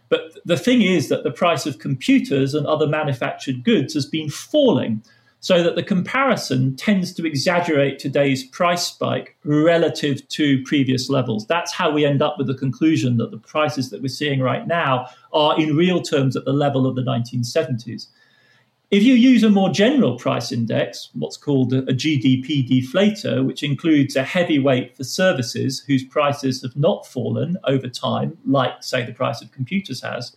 But 0.08 0.38
the 0.44 0.56
thing 0.56 0.82
is 0.82 1.08
that 1.08 1.24
the 1.24 1.30
price 1.30 1.66
of 1.66 1.78
computers 1.78 2.54
and 2.54 2.66
other 2.66 2.86
manufactured 2.86 3.64
goods 3.64 3.94
has 3.94 4.06
been 4.06 4.30
falling, 4.30 5.02
so 5.46 5.62
that 5.62 5.76
the 5.76 5.82
comparison 5.84 6.74
tends 6.74 7.14
to 7.14 7.24
exaggerate 7.24 8.00
today's 8.00 8.42
price 8.42 8.84
spike 8.84 9.36
relative 9.44 10.26
to 10.26 10.60
previous 10.64 11.08
levels. 11.08 11.46
That's 11.46 11.72
how 11.72 11.88
we 11.88 12.04
end 12.04 12.20
up 12.20 12.34
with 12.36 12.48
the 12.48 12.56
conclusion 12.56 13.16
that 13.18 13.30
the 13.30 13.38
prices 13.38 13.90
that 13.90 14.02
we're 14.02 14.08
seeing 14.08 14.40
right 14.40 14.66
now 14.66 15.06
are 15.32 15.56
in 15.56 15.76
real 15.76 16.02
terms 16.02 16.34
at 16.34 16.46
the 16.46 16.52
level 16.52 16.84
of 16.84 16.96
the 16.96 17.02
1970s. 17.02 18.08
If 18.90 19.04
you 19.04 19.14
use 19.14 19.44
a 19.44 19.48
more 19.48 19.70
general 19.70 20.18
price 20.18 20.50
index, 20.50 21.10
what's 21.12 21.36
called 21.36 21.72
a 21.72 21.82
GDP 21.82 22.68
deflator, 22.68 23.46
which 23.46 23.62
includes 23.62 24.16
a 24.16 24.24
heavy 24.24 24.58
weight 24.58 24.96
for 24.96 25.04
services 25.04 25.84
whose 25.86 26.02
prices 26.02 26.60
have 26.62 26.74
not 26.74 27.06
fallen 27.06 27.56
over 27.68 27.86
time, 27.86 28.36
like, 28.44 28.82
say, 28.82 29.06
the 29.06 29.12
price 29.12 29.40
of 29.42 29.52
computers 29.52 30.02
has, 30.02 30.34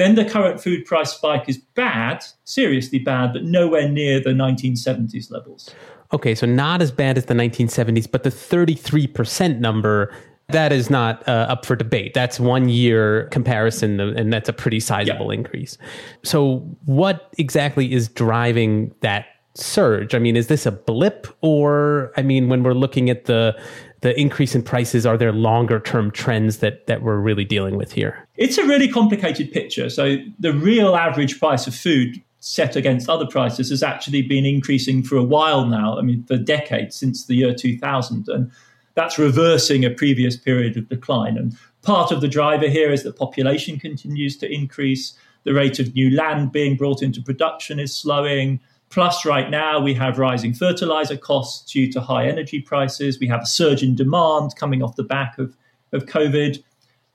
then 0.00 0.14
the 0.14 0.24
current 0.24 0.60
food 0.60 0.84
price 0.84 1.12
spike 1.12 1.48
is 1.48 1.58
bad, 1.58 2.24
seriously 2.44 2.98
bad, 2.98 3.32
but 3.32 3.44
nowhere 3.44 3.88
near 3.88 4.20
the 4.20 4.30
1970s 4.30 5.30
levels. 5.30 5.70
Okay, 6.12 6.34
so 6.34 6.46
not 6.46 6.82
as 6.82 6.90
bad 6.90 7.16
as 7.16 7.26
the 7.26 7.34
1970s, 7.34 8.10
but 8.10 8.24
the 8.24 8.30
33% 8.30 9.60
number 9.60 10.12
that 10.52 10.72
is 10.72 10.90
not 10.90 11.26
uh, 11.28 11.46
up 11.48 11.64
for 11.64 11.76
debate. 11.76 12.14
That's 12.14 12.40
one 12.40 12.68
year 12.68 13.26
comparison, 13.26 14.00
and 14.00 14.32
that's 14.32 14.48
a 14.48 14.52
pretty 14.52 14.80
sizable 14.80 15.32
yeah. 15.32 15.38
increase. 15.38 15.78
So, 16.24 16.58
what 16.86 17.32
exactly 17.38 17.92
is 17.92 18.08
driving 18.08 18.92
that 19.00 19.26
surge? 19.54 20.14
I 20.14 20.18
mean, 20.18 20.36
is 20.36 20.48
this 20.48 20.66
a 20.66 20.72
blip, 20.72 21.26
or 21.40 22.12
I 22.16 22.22
mean, 22.22 22.48
when 22.48 22.62
we're 22.62 22.74
looking 22.74 23.10
at 23.10 23.26
the 23.26 23.56
the 24.00 24.18
increase 24.18 24.54
in 24.54 24.62
prices, 24.62 25.04
are 25.04 25.16
there 25.16 25.32
longer 25.32 25.80
term 25.80 26.10
trends 26.10 26.58
that 26.58 26.86
that 26.86 27.02
we're 27.02 27.18
really 27.18 27.44
dealing 27.44 27.76
with 27.76 27.92
here? 27.92 28.26
It's 28.36 28.58
a 28.58 28.64
really 28.64 28.88
complicated 28.88 29.52
picture. 29.52 29.90
So, 29.90 30.16
the 30.38 30.52
real 30.52 30.96
average 30.96 31.38
price 31.38 31.66
of 31.66 31.74
food 31.74 32.22
set 32.40 32.74
against 32.74 33.08
other 33.08 33.26
prices 33.26 33.68
has 33.68 33.82
actually 33.82 34.22
been 34.22 34.46
increasing 34.46 35.02
for 35.02 35.16
a 35.16 35.22
while 35.22 35.66
now. 35.66 35.98
I 35.98 36.02
mean, 36.02 36.24
for 36.24 36.38
decades 36.38 36.96
since 36.96 37.26
the 37.26 37.34
year 37.34 37.54
2000, 37.54 38.28
and 38.28 38.50
that's 38.94 39.18
reversing 39.18 39.84
a 39.84 39.90
previous 39.90 40.36
period 40.36 40.76
of 40.76 40.88
decline. 40.88 41.36
And 41.36 41.56
part 41.82 42.10
of 42.10 42.22
the 42.22 42.28
driver 42.28 42.68
here 42.68 42.90
is 42.90 43.02
that 43.02 43.16
population 43.16 43.78
continues 43.78 44.36
to 44.38 44.50
increase. 44.50 45.14
The 45.44 45.54
rate 45.54 45.78
of 45.78 45.94
new 45.94 46.10
land 46.10 46.52
being 46.52 46.76
brought 46.76 47.02
into 47.02 47.22
production 47.22 47.78
is 47.78 47.94
slowing. 47.94 48.60
Plus, 48.90 49.24
right 49.24 49.50
now, 49.50 49.78
we 49.78 49.94
have 49.94 50.18
rising 50.18 50.52
fertilizer 50.52 51.16
costs 51.16 51.70
due 51.72 51.90
to 51.92 52.00
high 52.00 52.26
energy 52.26 52.60
prices. 52.60 53.20
We 53.20 53.28
have 53.28 53.42
a 53.42 53.46
surge 53.46 53.84
in 53.84 53.94
demand 53.94 54.56
coming 54.56 54.82
off 54.82 54.96
the 54.96 55.04
back 55.04 55.38
of, 55.38 55.56
of 55.92 56.06
COVID. 56.06 56.60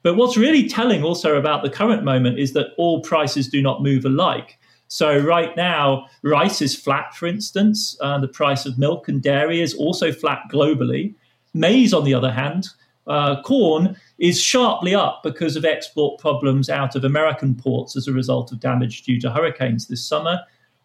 But 0.02 0.16
what's 0.16 0.38
really 0.38 0.70
telling 0.70 1.04
also 1.04 1.36
about 1.36 1.64
the 1.64 1.70
current 1.70 2.06
moment 2.06 2.40
is 2.40 2.54
that 2.54 2.68
all 2.78 3.02
prices 3.02 3.50
do 3.50 3.62
not 3.62 3.84
move 3.84 4.06
alike. 4.06 4.58
So, 4.88 5.18
right 5.18 5.56
now, 5.58 6.08
rice 6.24 6.62
is 6.62 6.80
flat, 6.80 7.14
for 7.14 7.28
instance. 7.28 7.98
Uh, 8.00 8.20
the 8.20 8.28
price 8.28 8.66
of 8.66 8.78
milk 8.78 9.10
and 9.10 9.22
dairy 9.22 9.60
is 9.62 9.74
also 9.74 10.14
flat 10.14 10.44
globally. 10.50 11.14
Maize, 11.54 11.94
on 11.94 12.06
the 12.06 12.14
other 12.14 12.32
hand, 12.32 12.68
uh, 13.08 13.42
corn 13.42 13.98
is 14.18 14.42
sharply 14.42 14.96
up 14.96 15.22
because 15.24 15.58
of 15.58 15.66
export 15.66 16.20
problems 16.20 16.70
out 16.70 16.96
of 16.96 17.04
American 17.04 17.54
ports 17.54 17.98
as 17.98 18.08
a 18.08 18.14
result 18.14 18.52
of 18.54 18.62
damage 18.62 19.04
due 19.04 19.20
to 19.20 19.30
hurricanes 19.30 19.88
this 19.88 20.04
summer. 20.04 20.40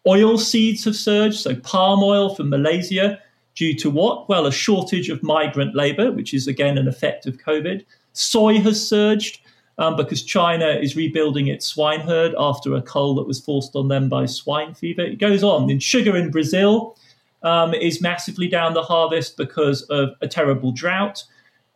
Oil 0.07 0.37
seeds 0.37 0.83
have 0.85 0.95
surged, 0.95 1.39
so 1.39 1.55
palm 1.55 2.03
oil 2.03 2.33
from 2.33 2.49
Malaysia, 2.49 3.19
due 3.55 3.75
to 3.75 3.89
what? 3.89 4.27
Well, 4.27 4.47
a 4.47 4.51
shortage 4.51 5.09
of 5.09 5.21
migrant 5.21 5.75
labor, 5.75 6.11
which 6.11 6.33
is 6.33 6.47
again 6.47 6.77
an 6.77 6.87
effect 6.87 7.25
of 7.25 7.37
COVID. 7.37 7.85
Soy 8.13 8.59
has 8.59 8.85
surged 8.85 9.41
um, 9.77 9.95
because 9.95 10.23
China 10.23 10.67
is 10.67 10.95
rebuilding 10.95 11.47
its 11.47 11.65
swine 11.65 12.01
herd 12.01 12.33
after 12.37 12.75
a 12.75 12.81
cull 12.81 13.15
that 13.15 13.27
was 13.27 13.39
forced 13.39 13.75
on 13.75 13.87
them 13.87 14.09
by 14.09 14.25
swine 14.25 14.73
fever. 14.73 15.01
It 15.01 15.19
goes 15.19 15.43
on. 15.43 15.69
In 15.69 15.79
sugar 15.79 16.15
in 16.15 16.31
Brazil, 16.31 16.97
um, 17.43 17.73
is 17.73 18.01
massively 18.01 18.47
down 18.47 18.73
the 18.73 18.83
harvest 18.83 19.37
because 19.37 19.83
of 19.83 20.09
a 20.21 20.27
terrible 20.27 20.71
drought. 20.71 21.23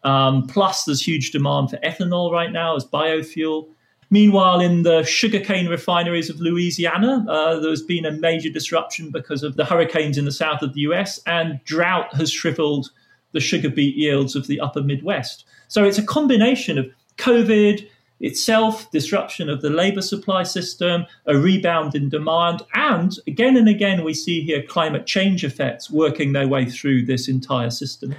Um, 0.04 0.46
plus, 0.48 0.84
there's 0.84 1.06
huge 1.06 1.32
demand 1.32 1.72
for 1.72 1.78
ethanol 1.78 2.32
right 2.32 2.52
now 2.52 2.76
as 2.76 2.86
biofuel. 2.86 3.70
Meanwhile, 4.10 4.60
in 4.60 4.84
the 4.84 5.04
sugarcane 5.04 5.68
refineries 5.68 6.30
of 6.30 6.40
Louisiana, 6.40 7.26
uh, 7.28 7.60
there's 7.60 7.82
been 7.82 8.06
a 8.06 8.12
major 8.12 8.50
disruption 8.50 9.12
because 9.12 9.44
of 9.44 9.56
the 9.56 9.66
hurricanes 9.66 10.18
in 10.18 10.26
the 10.26 10.32
south 10.32 10.62
of 10.62 10.74
the 10.74 10.82
US, 10.82 11.20
and 11.26 11.60
drought 11.66 12.14
has 12.16 12.32
shriveled 12.32 12.90
the 13.32 13.40
sugar 13.40 13.70
beet 13.70 13.96
yields 13.96 14.36
of 14.36 14.48
the 14.48 14.60
upper 14.60 14.82
Midwest. 14.82 15.46
So 15.68 15.84
it's 15.84 15.98
a 15.98 16.06
combination 16.06 16.78
of 16.78 16.88
COVID, 17.18 17.88
itself, 18.20 18.90
disruption 18.92 19.50
of 19.50 19.62
the 19.62 19.70
labor 19.70 20.02
supply 20.02 20.44
system, 20.44 21.06
a 21.26 21.38
rebound 21.38 21.96
in 21.96 22.10
demand, 22.10 22.62
and 22.74 23.18
again 23.28 23.58
and 23.58 23.68
again, 23.68 24.04
we 24.04 24.14
see 24.14 24.42
here 24.42 24.64
climate 24.64 25.06
change 25.06 25.44
effects 25.44 25.90
working 25.90 26.34
their 26.34 26.48
way 26.48 26.66
through 26.66 27.06
this 27.06 27.28
entire 27.28 27.70
system. 27.70 28.16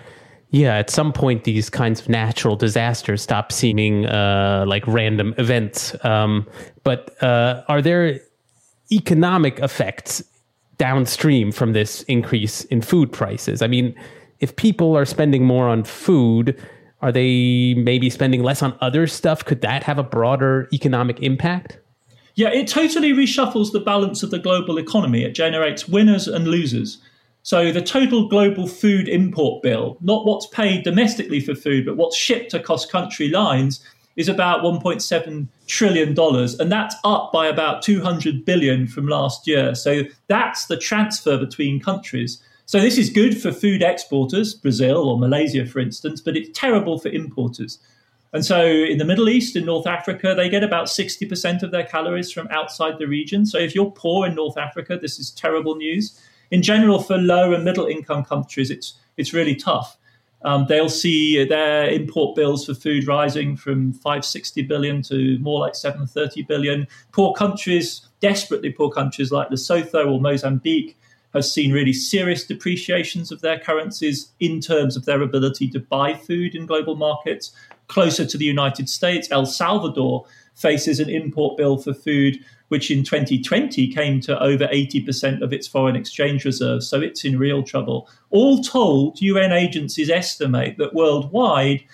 Yeah, 0.56 0.76
at 0.76 0.88
some 0.88 1.12
point, 1.12 1.44
these 1.44 1.68
kinds 1.68 2.00
of 2.00 2.08
natural 2.08 2.56
disasters 2.56 3.20
stop 3.20 3.52
seeming 3.52 4.06
uh, 4.06 4.64
like 4.66 4.86
random 4.86 5.34
events. 5.36 5.94
Um, 6.02 6.46
but 6.82 7.22
uh, 7.22 7.62
are 7.68 7.82
there 7.82 8.20
economic 8.90 9.58
effects 9.58 10.24
downstream 10.78 11.52
from 11.52 11.74
this 11.74 12.04
increase 12.04 12.64
in 12.64 12.80
food 12.80 13.12
prices? 13.12 13.60
I 13.60 13.66
mean, 13.66 13.94
if 14.40 14.56
people 14.56 14.96
are 14.96 15.04
spending 15.04 15.44
more 15.44 15.68
on 15.68 15.84
food, 15.84 16.58
are 17.02 17.12
they 17.12 17.74
maybe 17.74 18.08
spending 18.08 18.42
less 18.42 18.62
on 18.62 18.78
other 18.80 19.06
stuff? 19.06 19.44
Could 19.44 19.60
that 19.60 19.82
have 19.82 19.98
a 19.98 20.02
broader 20.02 20.70
economic 20.72 21.20
impact? 21.20 21.78
Yeah, 22.34 22.48
it 22.48 22.66
totally 22.66 23.12
reshuffles 23.12 23.72
the 23.72 23.80
balance 23.80 24.22
of 24.22 24.30
the 24.30 24.38
global 24.38 24.78
economy. 24.78 25.22
It 25.22 25.34
generates 25.34 25.86
winners 25.86 26.26
and 26.26 26.48
losers. 26.48 26.96
So 27.46 27.70
the 27.70 27.80
total 27.80 28.26
global 28.26 28.66
food 28.66 29.08
import 29.08 29.62
bill, 29.62 29.98
not 30.00 30.26
what's 30.26 30.48
paid 30.48 30.82
domestically 30.82 31.38
for 31.38 31.54
food, 31.54 31.86
but 31.86 31.96
what's 31.96 32.16
shipped 32.16 32.54
across 32.54 32.84
country 32.84 33.28
lines, 33.28 33.84
is 34.16 34.28
about 34.28 34.64
1.7 34.64 35.46
trillion 35.68 36.12
dollars, 36.12 36.58
and 36.58 36.72
that's 36.72 36.96
up 37.04 37.30
by 37.32 37.46
about 37.46 37.82
200 37.82 38.44
billion 38.44 38.88
from 38.88 39.06
last 39.06 39.46
year. 39.46 39.76
So 39.76 40.02
that's 40.26 40.66
the 40.66 40.76
transfer 40.76 41.38
between 41.38 41.78
countries. 41.78 42.42
So 42.64 42.80
this 42.80 42.98
is 42.98 43.10
good 43.10 43.40
for 43.40 43.52
food 43.52 43.80
exporters, 43.80 44.52
Brazil 44.52 45.08
or 45.08 45.16
Malaysia, 45.16 45.66
for 45.66 45.78
instance, 45.78 46.20
but 46.20 46.36
it's 46.36 46.50
terrible 46.52 46.98
for 46.98 47.10
importers. 47.10 47.78
And 48.32 48.44
so 48.44 48.66
in 48.66 48.98
the 48.98 49.04
Middle 49.04 49.28
East, 49.28 49.54
in 49.54 49.66
North 49.66 49.86
Africa, 49.86 50.34
they 50.36 50.48
get 50.48 50.64
about 50.64 50.88
60% 50.88 51.62
of 51.62 51.70
their 51.70 51.84
calories 51.84 52.32
from 52.32 52.48
outside 52.50 52.98
the 52.98 53.06
region. 53.06 53.46
So 53.46 53.58
if 53.58 53.72
you're 53.72 53.92
poor 53.92 54.26
in 54.26 54.34
North 54.34 54.58
Africa, 54.58 54.98
this 55.00 55.20
is 55.20 55.30
terrible 55.30 55.76
news. 55.76 56.20
In 56.50 56.62
general, 56.62 57.00
for 57.00 57.18
low 57.18 57.52
and 57.52 57.64
middle 57.64 57.86
income 57.86 58.24
countries, 58.24 58.70
it's, 58.70 58.94
it's 59.16 59.32
really 59.32 59.54
tough. 59.54 59.98
Um, 60.42 60.66
they'll 60.68 60.88
see 60.88 61.44
their 61.44 61.88
import 61.88 62.36
bills 62.36 62.66
for 62.66 62.74
food 62.74 63.06
rising 63.06 63.56
from 63.56 63.92
560 63.92 64.62
billion 64.62 65.02
to 65.02 65.38
more 65.40 65.58
like 65.58 65.74
730 65.74 66.42
billion. 66.42 66.86
Poor 67.12 67.32
countries, 67.34 68.06
desperately 68.20 68.70
poor 68.70 68.90
countries 68.90 69.32
like 69.32 69.48
Lesotho 69.48 70.08
or 70.08 70.20
Mozambique, 70.20 70.96
has 71.34 71.52
seen 71.52 71.72
really 71.72 71.92
serious 71.92 72.46
depreciations 72.46 73.32
of 73.32 73.40
their 73.40 73.58
currencies 73.58 74.32
in 74.40 74.60
terms 74.60 74.96
of 74.96 75.04
their 75.04 75.20
ability 75.20 75.68
to 75.68 75.80
buy 75.80 76.14
food 76.14 76.54
in 76.54 76.64
global 76.64 76.96
markets. 76.96 77.52
Closer 77.88 78.24
to 78.24 78.38
the 78.38 78.44
United 78.44 78.88
States, 78.88 79.28
El 79.30 79.46
Salvador 79.46 80.26
faces 80.54 80.98
an 80.98 81.10
import 81.10 81.56
bill 81.56 81.76
for 81.76 81.92
food 81.92 82.38
which 82.68 82.90
in 82.90 83.04
2020 83.04 83.88
came 83.92 84.20
to 84.20 84.42
over 84.42 84.66
80% 84.66 85.42
of 85.42 85.52
its 85.52 85.66
foreign 85.66 85.96
exchange 85.96 86.44
reserves. 86.44 86.88
So 86.88 87.00
it's 87.00 87.24
in 87.24 87.38
real 87.38 87.62
trouble. 87.62 88.08
All 88.30 88.62
told, 88.62 89.20
UN 89.20 89.52
agencies 89.52 90.10
estimate 90.10 90.76
that 90.78 90.94
worldwide, 90.94 91.84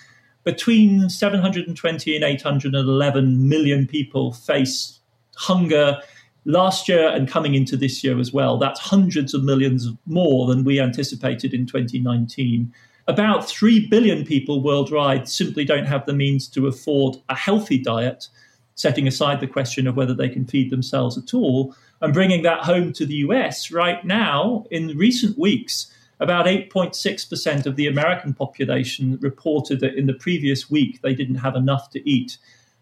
between 0.43 1.09
720 1.09 2.15
and 2.15 2.23
811 2.23 3.47
million 3.47 3.87
people 3.87 4.33
face 4.33 4.99
hunger 5.35 5.99
last 6.45 6.89
year 6.89 7.07
and 7.07 7.29
coming 7.29 7.55
into 7.55 7.77
this 7.77 8.03
year 8.03 8.19
as 8.19 8.33
well. 8.33 8.57
That's 8.57 8.79
hundreds 8.79 9.33
of 9.33 9.43
millions 9.43 9.87
more 10.05 10.47
than 10.47 10.63
we 10.63 10.79
anticipated 10.79 11.53
in 11.53 11.65
2019. 11.65 12.73
About 13.07 13.47
3 13.47 13.87
billion 13.87 14.25
people 14.25 14.61
worldwide 14.61 15.27
simply 15.27 15.65
don't 15.65 15.85
have 15.85 16.05
the 16.05 16.13
means 16.13 16.47
to 16.49 16.67
afford 16.67 17.17
a 17.29 17.35
healthy 17.35 17.77
diet. 17.77 18.27
Setting 18.75 19.07
aside 19.07 19.39
the 19.39 19.47
question 19.47 19.87
of 19.87 19.95
whether 19.95 20.13
they 20.13 20.29
can 20.29 20.45
feed 20.45 20.69
themselves 20.69 21.17
at 21.17 21.33
all, 21.33 21.75
and 22.01 22.13
bringing 22.13 22.43
that 22.43 22.63
home 22.63 22.91
to 22.93 23.05
the 23.05 23.15
US 23.15 23.71
right 23.71 24.03
now, 24.05 24.65
in 24.71 24.97
recent 24.97 25.37
weeks, 25.37 25.93
about 26.19 26.45
8.6% 26.45 27.65
of 27.65 27.75
the 27.75 27.87
American 27.87 28.33
population 28.33 29.17
reported 29.21 29.79
that 29.81 29.95
in 29.95 30.05
the 30.05 30.13
previous 30.13 30.69
week 30.69 31.01
they 31.01 31.13
didn't 31.13 31.35
have 31.35 31.55
enough 31.55 31.89
to 31.91 32.09
eat 32.09 32.37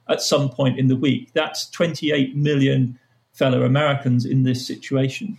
at 0.10 0.22
some 0.22 0.50
point 0.50 0.78
in 0.78 0.88
the 0.88 0.96
week. 0.96 1.32
That's 1.34 1.70
28 1.70 2.36
million 2.36 3.00
fellow 3.34 3.64
Americans 3.64 4.26
in 4.26 4.44
this 4.44 4.66
situation. 4.66 5.38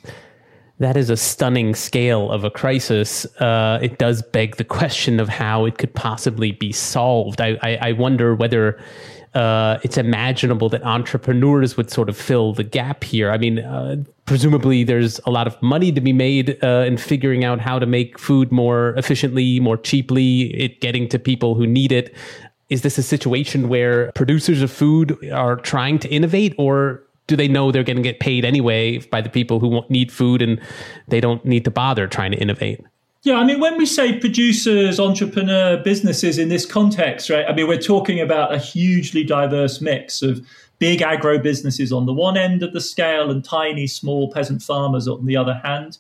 That 0.79 0.97
is 0.97 1.11
a 1.11 1.17
stunning 1.17 1.75
scale 1.75 2.31
of 2.31 2.43
a 2.43 2.51
crisis. 2.51 3.25
Uh, 3.41 3.79
it 3.81 3.99
does 3.99 4.23
beg 4.23 4.57
the 4.57 4.65
question 4.65 5.21
of 5.21 5.29
how 5.29 5.65
it 5.65 5.79
could 5.79 5.95
possibly 5.95 6.53
be 6.53 6.73
solved. 6.73 7.41
I, 7.41 7.59
I, 7.63 7.79
I 7.81 7.93
wonder 7.93 8.35
whether 8.35 8.83
uh, 9.35 9.79
it's 9.83 9.97
imaginable 9.97 10.69
that 10.69 10.85
entrepreneurs 10.85 11.77
would 11.77 11.91
sort 11.91 12.09
of 12.09 12.17
fill 12.17 12.53
the 12.53 12.65
gap 12.65 13.03
here. 13.03 13.31
I 13.31 13.39
mean, 13.39 13.61
uh, 13.61 13.97
presumably 14.27 14.85
there's 14.85 15.21
a 15.21 15.31
lot 15.31 15.47
of 15.47 15.61
money 15.63 15.91
to 15.93 16.01
be 16.01 16.13
made 16.13 16.63
uh, 16.63 16.85
in 16.87 16.99
figuring 16.99 17.45
out 17.45 17.59
how 17.59 17.79
to 17.79 17.87
make 17.87 18.19
food 18.19 18.53
more 18.53 18.91
efficiently, 18.97 19.59
more 19.59 19.79
cheaply, 19.79 20.55
it 20.55 20.81
getting 20.81 21.09
to 21.09 21.19
people 21.19 21.55
who 21.55 21.67
need 21.67 21.93
it. 21.93 22.15
Is 22.69 22.83
this 22.83 22.99
a 22.99 23.03
situation 23.03 23.69
where 23.69 24.13
producers 24.13 24.63
of 24.63 24.71
food 24.71 25.19
are 25.31 25.57
trying 25.57 25.99
to 26.01 26.09
innovate, 26.09 26.55
or 26.59 27.03
do 27.27 27.37
they 27.37 27.49
know 27.49 27.73
they're 27.73 27.85
going 27.85 27.97
to 27.97 28.03
get 28.03 28.21
paid 28.21 28.45
anyway 28.45 28.99
by 28.99 29.21
the 29.21 29.29
people 29.31 29.61
who 29.61 29.83
need 29.89 30.13
food 30.13 30.43
and 30.43 30.61
they 31.09 31.21
don't 31.21 31.45
need 31.45 31.65
to 31.65 31.71
bother 31.71 32.07
trying 32.07 32.33
to 32.33 32.39
innovate? 32.39 32.81
Yeah, 33.25 33.37
I 33.37 33.45
mean, 33.45 33.61
when 33.61 33.77
we 33.77 33.87
say 33.87 34.19
producers, 34.19 34.99
entrepreneur, 34.99 35.77
businesses 35.77 36.39
in 36.39 36.49
this 36.49 36.67
context, 36.67 37.31
right, 37.31 37.47
I 37.49 37.55
mean, 37.55 37.69
we're 37.69 37.79
talking 37.79 38.21
about 38.21 38.53
a 38.53 38.59
hugely 38.59 39.23
diverse 39.23 39.81
mix 39.81 40.23
of 40.23 40.45
big 40.81 41.03
agro 41.03 41.39
businesses 41.39 41.93
on 41.93 42.07
the 42.07 42.13
one 42.13 42.37
end 42.37 42.65
of 42.65 42.73
the 42.73 42.81
scale 42.81 43.31
and 43.31 43.45
tiny, 43.45 43.87
small 43.87 44.33
peasant 44.33 44.61
farmers 44.61 45.07
on 45.07 45.25
the 45.25 45.37
other 45.37 45.55
hand. 45.63 45.99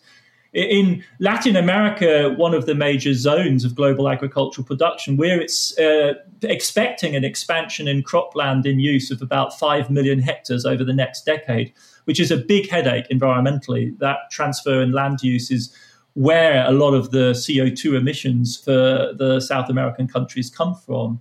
In 0.53 1.05
Latin 1.21 1.55
America, 1.55 2.35
one 2.37 2.55
of 2.55 2.67
the 2.67 2.75
major 2.75 3.15
zones 3.15 3.65
of 3.65 3.77
global 3.77 4.09
agricultural 4.09 4.67
production, 4.67 5.17
we're 5.17 5.47
uh, 5.81 6.15
expecting 6.43 7.15
an 7.15 7.25
expansion 7.25 7.87
in 7.87 8.03
cropland 8.03 8.67
in 8.67 8.81
use 8.81 9.13
of 9.13 9.23
about 9.23 9.57
5 9.57 9.91
million 9.91 10.19
hectares 10.19 10.67
over 10.67 10.83
the 10.83 10.93
next 10.93 11.25
decade, 11.25 11.73
which 12.05 12.19
is 12.19 12.33
a 12.33 12.37
big 12.37 12.69
headache 12.69 13.09
environmentally. 13.11 13.97
That 14.01 14.29
transfer 14.33 14.83
in 14.83 14.91
land 14.91 15.23
use 15.23 15.53
is 15.53 15.73
where 16.15 16.67
a 16.67 16.73
lot 16.73 16.95
of 16.95 17.11
the 17.11 17.33
CO2 17.33 17.97
emissions 17.97 18.57
for 18.57 19.13
the 19.17 19.41
South 19.41 19.69
American 19.69 20.07
countries 20.07 20.51
come 20.51 20.75
from. 20.75 21.21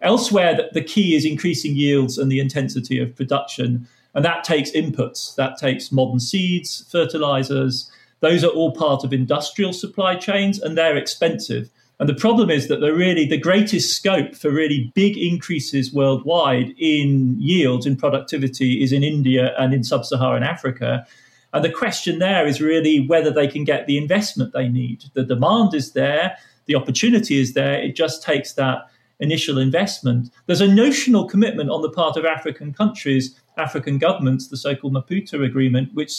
Elsewhere, 0.00 0.68
the 0.72 0.82
key 0.82 1.14
is 1.14 1.24
increasing 1.24 1.76
yields 1.76 2.18
and 2.18 2.30
the 2.30 2.40
intensity 2.40 2.98
of 2.98 3.14
production. 3.14 3.86
And 4.14 4.24
that 4.24 4.44
takes 4.44 4.70
inputs, 4.72 5.36
that 5.36 5.58
takes 5.58 5.92
modern 5.92 6.20
seeds, 6.20 6.84
fertilizers, 6.90 7.90
those 8.22 8.44
are 8.44 8.48
all 8.48 8.72
part 8.72 9.02
of 9.02 9.12
industrial 9.12 9.72
supply 9.72 10.14
chains 10.14 10.60
and 10.60 10.78
they're 10.78 10.96
expensive. 10.96 11.68
And 11.98 12.08
the 12.08 12.14
problem 12.14 12.50
is 12.50 12.68
that 12.68 12.80
the 12.80 12.94
really 12.94 13.26
the 13.26 13.36
greatest 13.36 13.96
scope 13.96 14.34
for 14.34 14.50
really 14.50 14.90
big 14.94 15.18
increases 15.18 15.92
worldwide 15.92 16.72
in 16.78 17.36
yields 17.38 17.84
and 17.84 17.98
productivity 17.98 18.82
is 18.82 18.92
in 18.92 19.02
India 19.02 19.54
and 19.58 19.74
in 19.74 19.84
sub-Saharan 19.84 20.44
Africa. 20.44 21.04
And 21.52 21.64
the 21.64 21.70
question 21.70 22.18
there 22.18 22.46
is 22.46 22.60
really 22.60 23.06
whether 23.06 23.30
they 23.30 23.46
can 23.46 23.64
get 23.64 23.86
the 23.86 23.98
investment 23.98 24.52
they 24.52 24.68
need. 24.68 25.04
The 25.14 25.24
demand 25.24 25.74
is 25.74 25.92
there, 25.92 26.36
the 26.66 26.74
opportunity 26.74 27.38
is 27.38 27.52
there. 27.52 27.80
It 27.82 27.96
just 27.96 28.22
takes 28.22 28.54
that 28.54 28.88
initial 29.20 29.58
investment. 29.58 30.30
There's 30.46 30.60
a 30.60 30.68
notional 30.68 31.28
commitment 31.28 31.70
on 31.70 31.82
the 31.82 31.90
part 31.90 32.16
of 32.16 32.24
African 32.24 32.72
countries, 32.72 33.38
African 33.56 33.98
governments, 33.98 34.48
the 34.48 34.56
so-called 34.56 34.94
Maputo 34.94 35.44
Agreement, 35.44 35.94
which 35.94 36.12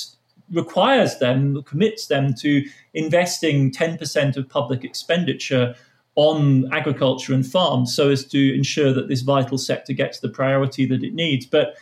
requires 0.52 1.18
them, 1.20 1.64
commits 1.64 2.08
them 2.08 2.34
to 2.36 2.64
investing 2.94 3.72
10% 3.72 4.38
of 4.38 4.48
public 4.48 4.84
expenditure 4.84 5.76
on 6.16 6.72
agriculture 6.72 7.34
and 7.34 7.46
farms 7.46 7.96
so 7.96 8.10
as 8.10 8.24
to 8.26 8.56
ensure 8.56 8.94
that 8.94 9.08
this 9.08 9.22
vital 9.22 9.58
sector 9.58 9.94
gets 9.94 10.20
the 10.20 10.30
priority 10.30 10.86
that 10.86 11.04
it 11.04 11.14
needs. 11.14 11.46
But 11.46 11.76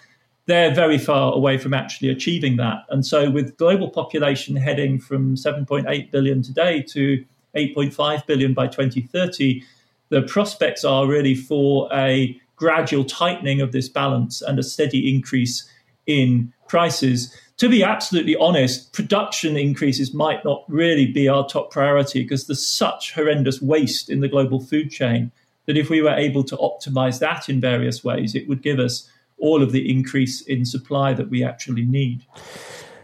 they're 0.46 0.74
very 0.74 0.98
far 0.98 1.34
away 1.34 1.58
from 1.58 1.74
actually 1.74 2.10
achieving 2.10 2.58
that. 2.58 2.84
And 2.90 3.06
so, 3.06 3.30
with 3.30 3.58
global 3.58 3.90
population 3.90 4.56
heading 4.56 5.00
from 5.00 5.36
7.8 5.36 6.12
billion 6.12 6.42
today 6.42 6.82
to 6.90 7.24
8.5 7.56 8.26
billion 8.26 8.54
by 8.54 8.68
2030, 8.68 9.64
the 10.10 10.22
prospects 10.24 10.84
are 10.84 11.08
really 11.08 11.36
for 11.36 11.90
a 11.94 12.40
gradual 12.56 13.06
tightening 13.06 13.62
of 13.62 13.72
this 13.72 13.90
balance 13.90 14.42
and 14.42 14.60
a 14.60 14.64
steady 14.64 15.14
increase 15.14 15.68
in 16.06 16.52
prices 16.68 17.36
to 17.62 17.70
be 17.70 17.84
absolutely 17.84 18.36
honest, 18.38 18.92
production 18.92 19.56
increases 19.56 20.16
might 20.16 20.44
not 20.44 20.64
really 20.68 21.06
be 21.06 21.28
our 21.28 21.48
top 21.48 21.70
priority 21.70 22.24
because 22.24 22.48
there's 22.48 22.68
such 22.68 23.14
horrendous 23.14 23.62
waste 23.62 24.10
in 24.10 24.20
the 24.20 24.28
global 24.28 24.60
food 24.60 24.90
chain 24.90 25.32
that 25.68 25.78
if 25.78 25.88
we 25.88 26.02
were 26.02 26.16
able 26.16 26.44
to 26.46 26.58
optimize 26.58 27.20
that 27.20 27.50
in 27.50 27.62
various 27.62 28.04
ways, 28.04 28.34
it 28.34 28.50
would 28.50 28.64
give 28.64 28.80
us 28.80 29.08
all 29.42 29.62
of 29.62 29.72
the 29.72 29.90
increase 29.90 30.42
in 30.42 30.66
supply 30.66 31.14
that 31.14 31.30
we 31.30 31.44
actually 31.44 31.86
need. 31.86 32.26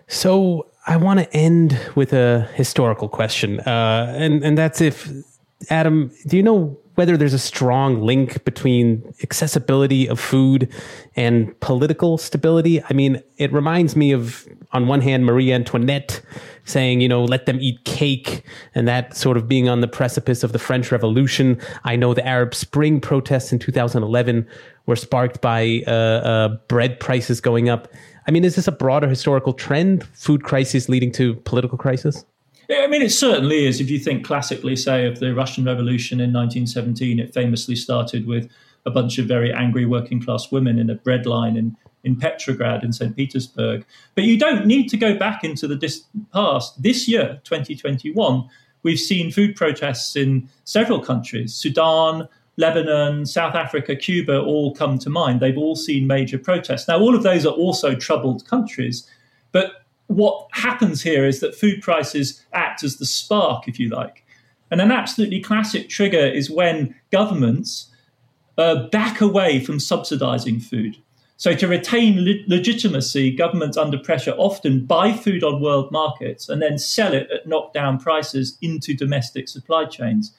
So 0.07 0.67
I 0.85 0.95
want 0.95 1.19
to 1.19 1.33
end 1.35 1.77
with 1.95 2.13
a 2.13 2.49
historical 2.53 3.09
question, 3.09 3.59
uh, 3.61 4.13
and 4.17 4.43
and 4.43 4.57
that's 4.57 4.79
if 4.79 5.11
Adam, 5.69 6.11
do 6.27 6.37
you 6.37 6.43
know 6.43 6.77
whether 6.97 7.15
there's 7.15 7.33
a 7.33 7.39
strong 7.39 8.01
link 8.01 8.43
between 8.43 9.13
accessibility 9.21 10.09
of 10.09 10.19
food 10.19 10.67
and 11.15 11.57
political 11.59 12.17
stability. 12.17 12.81
I 12.89 12.93
mean, 12.93 13.21
it 13.37 13.53
reminds 13.53 13.95
me 13.95 14.11
of, 14.13 14.47
on 14.71 14.87
one 14.87 15.01
hand, 15.01 15.23
Marie 15.23 15.53
Antoinette 15.53 16.23
saying, 16.65 16.99
you 16.99 17.07
know, 17.07 17.23
let 17.23 17.45
them 17.45 17.59
eat 17.61 17.83
cake, 17.85 18.41
and 18.73 18.87
that 18.87 19.15
sort 19.15 19.37
of 19.37 19.47
being 19.47 19.69
on 19.69 19.81
the 19.81 19.87
precipice 19.87 20.43
of 20.43 20.53
the 20.53 20.59
French 20.59 20.91
Revolution. 20.91 21.61
I 21.83 21.95
know 21.95 22.15
the 22.15 22.25
Arab 22.25 22.55
Spring 22.55 22.99
protests 22.99 23.53
in 23.53 23.59
2011 23.59 24.47
were 24.87 24.95
sparked 24.95 25.41
by 25.41 25.83
uh, 25.85 25.91
uh, 25.91 26.47
bread 26.67 26.99
prices 26.99 27.39
going 27.39 27.69
up. 27.69 27.87
I 28.27 28.31
mean, 28.31 28.43
is 28.43 28.55
this 28.55 28.67
a 28.67 28.71
broader 28.71 29.07
historical 29.07 29.53
trend, 29.53 30.03
food 30.13 30.43
crisis 30.43 30.89
leading 30.89 31.11
to 31.13 31.35
political 31.35 31.77
crisis? 31.77 32.25
I 32.69 32.87
mean, 32.87 33.01
it 33.01 33.11
certainly 33.11 33.65
is. 33.65 33.79
If 33.79 33.89
you 33.89 33.99
think 33.99 34.25
classically, 34.25 34.75
say, 34.75 35.05
of 35.05 35.19
the 35.19 35.33
Russian 35.33 35.63
Revolution 35.63 36.19
in 36.19 36.33
1917, 36.33 37.19
it 37.19 37.33
famously 37.33 37.75
started 37.75 38.27
with 38.27 38.49
a 38.85 38.91
bunch 38.91 39.17
of 39.17 39.25
very 39.25 39.53
angry 39.53 39.85
working 39.85 40.21
class 40.21 40.51
women 40.51 40.79
in 40.79 40.89
a 40.89 40.95
bread 40.95 41.25
line 41.25 41.55
in, 41.55 41.77
in 42.03 42.15
Petrograd 42.17 42.83
in 42.83 42.91
St. 42.91 43.15
Petersburg. 43.15 43.85
But 44.15 44.25
you 44.25 44.37
don't 44.37 44.65
need 44.65 44.89
to 44.89 44.97
go 44.97 45.15
back 45.17 45.43
into 45.43 45.67
the 45.67 46.01
past. 46.33 46.81
This 46.81 47.07
year, 47.07 47.39
2021, 47.45 48.49
we've 48.83 48.99
seen 48.99 49.31
food 49.31 49.55
protests 49.55 50.15
in 50.15 50.49
several 50.65 50.99
countries 50.99 51.53
Sudan, 51.53 52.27
Lebanon, 52.57 53.25
South 53.25 53.55
Africa, 53.55 53.95
Cuba 53.95 54.41
all 54.41 54.73
come 54.73 54.97
to 54.99 55.09
mind. 55.09 55.39
They've 55.39 55.57
all 55.57 55.75
seen 55.75 56.07
major 56.07 56.39
protests. 56.39 56.87
Now, 56.87 56.99
all 56.99 57.15
of 57.15 57.23
those 57.23 57.45
are 57.45 57.53
also 57.53 57.95
troubled 57.95 58.45
countries. 58.47 59.07
But 59.51 59.85
what 60.07 60.47
happens 60.53 61.01
here 61.01 61.25
is 61.25 61.39
that 61.41 61.55
food 61.55 61.81
prices 61.81 62.43
act 62.53 62.83
as 62.83 62.97
the 62.97 63.05
spark, 63.05 63.67
if 63.67 63.79
you 63.79 63.89
like. 63.89 64.25
And 64.71 64.81
an 64.81 64.91
absolutely 64.91 65.39
classic 65.39 65.87
trigger 65.87 66.25
is 66.25 66.49
when 66.49 66.95
governments 67.11 67.91
uh, 68.57 68.87
back 68.87 69.21
away 69.21 69.59
from 69.59 69.79
subsidizing 69.79 70.59
food. 70.59 70.97
So, 71.39 71.53
to 71.53 71.67
retain 71.67 72.25
le- 72.25 72.43
legitimacy, 72.47 73.35
governments 73.35 73.77
under 73.77 73.99
pressure 73.99 74.33
often 74.37 74.85
buy 74.85 75.13
food 75.13 75.43
on 75.43 75.61
world 75.61 75.91
markets 75.91 76.49
and 76.49 76.59
then 76.59 76.79
sell 76.79 77.13
it 77.13 77.29
at 77.31 77.47
knockdown 77.47 77.99
prices 77.99 78.57
into 78.61 78.95
domestic 78.95 79.47
supply 79.47 79.85
chains. 79.85 80.35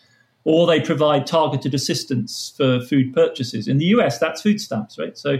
Or 0.48 0.66
they 0.66 0.80
provide 0.80 1.26
targeted 1.26 1.74
assistance 1.74 2.54
for 2.56 2.80
food 2.80 3.12
purchases. 3.12 3.68
In 3.68 3.76
the 3.76 3.84
US, 3.96 4.18
that's 4.18 4.40
food 4.40 4.62
stamps, 4.62 4.98
right? 4.98 5.16
So, 5.18 5.36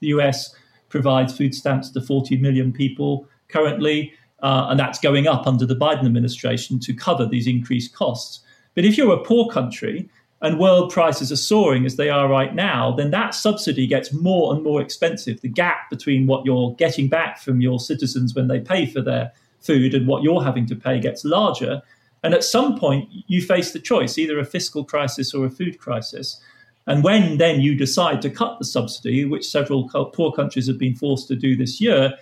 the 0.00 0.08
US 0.08 0.54
provides 0.90 1.34
food 1.34 1.54
stamps 1.54 1.88
to 1.92 2.00
40 2.02 2.36
million 2.36 2.70
people 2.70 3.26
currently, 3.48 4.12
uh, 4.42 4.66
and 4.68 4.78
that's 4.78 4.98
going 4.98 5.26
up 5.26 5.46
under 5.46 5.64
the 5.64 5.74
Biden 5.74 6.04
administration 6.04 6.78
to 6.80 6.92
cover 6.92 7.24
these 7.24 7.46
increased 7.46 7.94
costs. 7.94 8.40
But 8.74 8.84
if 8.84 8.98
you're 8.98 9.14
a 9.14 9.24
poor 9.24 9.48
country 9.48 10.10
and 10.42 10.58
world 10.58 10.92
prices 10.92 11.32
are 11.32 11.36
soaring 11.36 11.86
as 11.86 11.96
they 11.96 12.10
are 12.10 12.28
right 12.28 12.54
now, 12.54 12.92
then 12.92 13.12
that 13.12 13.34
subsidy 13.34 13.86
gets 13.86 14.12
more 14.12 14.52
and 14.52 14.62
more 14.62 14.82
expensive. 14.82 15.40
The 15.40 15.48
gap 15.48 15.88
between 15.88 16.26
what 16.26 16.44
you're 16.44 16.74
getting 16.74 17.08
back 17.08 17.38
from 17.38 17.62
your 17.62 17.80
citizens 17.80 18.34
when 18.34 18.48
they 18.48 18.60
pay 18.60 18.84
for 18.84 19.00
their 19.00 19.32
food 19.60 19.94
and 19.94 20.06
what 20.06 20.22
you're 20.22 20.44
having 20.44 20.66
to 20.66 20.76
pay 20.76 21.00
gets 21.00 21.24
larger. 21.24 21.80
And 22.22 22.34
at 22.34 22.44
some 22.44 22.78
point, 22.78 23.08
you 23.26 23.42
face 23.42 23.72
the 23.72 23.78
choice 23.78 24.18
either 24.18 24.38
a 24.38 24.44
fiscal 24.44 24.84
crisis 24.84 25.32
or 25.32 25.46
a 25.46 25.50
food 25.50 25.78
crisis. 25.78 26.40
And 26.86 27.04
when 27.04 27.38
then 27.38 27.60
you 27.60 27.74
decide 27.74 28.20
to 28.22 28.30
cut 28.30 28.58
the 28.58 28.64
subsidy, 28.64 29.24
which 29.24 29.48
several 29.48 29.88
poor 29.88 30.32
countries 30.32 30.66
have 30.66 30.78
been 30.78 30.94
forced 30.94 31.28
to 31.28 31.36
do 31.36 31.56
this 31.56 31.80
year, 31.80 32.14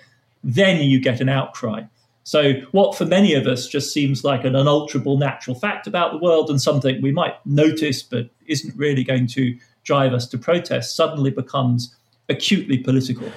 then 0.45 0.83
you 0.83 1.01
get 1.01 1.21
an 1.21 1.29
outcry. 1.29 1.83
So, 2.25 2.53
what 2.73 2.95
for 2.95 3.07
many 3.07 3.33
of 3.33 3.47
us 3.47 3.67
just 3.67 3.91
seems 3.91 4.23
like 4.23 4.45
an 4.45 4.55
unalterable 4.55 5.17
natural 5.17 5.59
fact 5.59 5.87
about 5.87 6.13
the 6.13 6.19
world 6.19 6.51
and 6.51 6.61
something 6.61 7.01
we 7.01 7.11
might 7.11 7.35
notice 7.47 8.03
but 8.03 8.29
isn't 8.47 8.77
really 8.77 9.03
going 9.03 9.27
to 9.29 9.57
drive 9.83 10.13
us 10.13 10.27
to 10.29 10.37
protest 10.37 10.95
suddenly 10.95 11.31
becomes 11.31 11.97
acutely 12.29 12.77
political. 12.77 13.33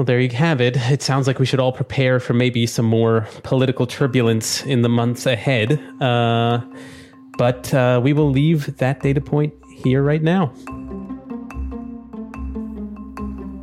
Well, 0.00 0.06
there 0.06 0.18
you 0.18 0.30
have 0.30 0.62
it. 0.62 0.78
It 0.90 1.02
sounds 1.02 1.26
like 1.26 1.38
we 1.38 1.44
should 1.44 1.60
all 1.60 1.72
prepare 1.72 2.20
for 2.20 2.32
maybe 2.32 2.66
some 2.66 2.86
more 2.86 3.28
political 3.42 3.86
turbulence 3.86 4.64
in 4.64 4.80
the 4.80 4.88
months 4.88 5.26
ahead. 5.26 5.78
Uh, 6.00 6.62
but 7.36 7.74
uh, 7.74 8.00
we 8.02 8.14
will 8.14 8.30
leave 8.30 8.78
that 8.78 9.00
data 9.00 9.20
point 9.20 9.52
here 9.84 10.02
right 10.02 10.22
now. 10.22 10.54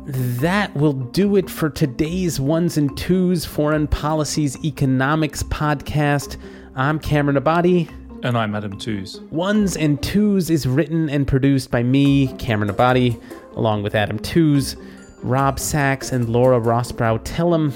That 0.06 0.72
will 0.76 0.92
do 0.92 1.34
it 1.34 1.50
for 1.50 1.70
today's 1.70 2.38
Ones 2.38 2.78
and 2.78 2.96
Twos 2.96 3.44
Foreign 3.44 3.88
Policy's 3.88 4.56
Economics 4.64 5.42
podcast. 5.42 6.36
I'm 6.76 7.00
Cameron 7.00 7.36
Abadi. 7.36 7.90
And 8.22 8.38
I'm 8.38 8.54
Adam 8.54 8.78
Tooze. 8.78 9.18
Ones 9.32 9.76
and 9.76 10.00
Twos 10.04 10.50
is 10.50 10.68
written 10.68 11.10
and 11.10 11.26
produced 11.26 11.72
by 11.72 11.82
me, 11.82 12.28
Cameron 12.34 12.70
Abadi, 12.70 13.20
along 13.56 13.82
with 13.82 13.96
Adam 13.96 14.20
Tooze. 14.20 14.76
Rob 15.22 15.58
Sachs 15.58 16.12
and 16.12 16.28
Laura 16.28 16.60
Rosbrow 16.60 17.22
Telem 17.24 17.72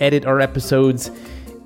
edit 0.00 0.24
our 0.24 0.40
episodes. 0.40 1.10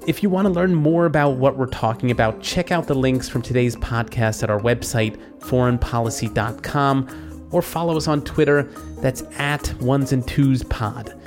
If 0.07 0.23
you 0.23 0.31
want 0.31 0.47
to 0.47 0.53
learn 0.53 0.75
more 0.75 1.07
about 1.07 1.37
what 1.37 1.57
we're 1.57 1.67
talking 1.67 2.11
about, 2.11 2.43
check 2.43 2.73
out 2.73 2.87
the 2.87 2.95
links 2.95 3.29
from 3.29 3.43
today's 3.43 3.77
podcast 3.77 4.43
at 4.43 4.51
our 4.51 4.59
website, 4.59 5.17
foreignpolicy.com, 5.39 7.49
or 7.53 7.63
follow 7.63 7.97
us 7.97 8.09
on 8.09 8.23
Twitter. 8.23 8.65
That's 8.99 9.23
at 9.39 9.73
Ones 9.81 10.13
and 10.13 10.27
Tooze 10.27 10.65
Pod. 10.65 11.19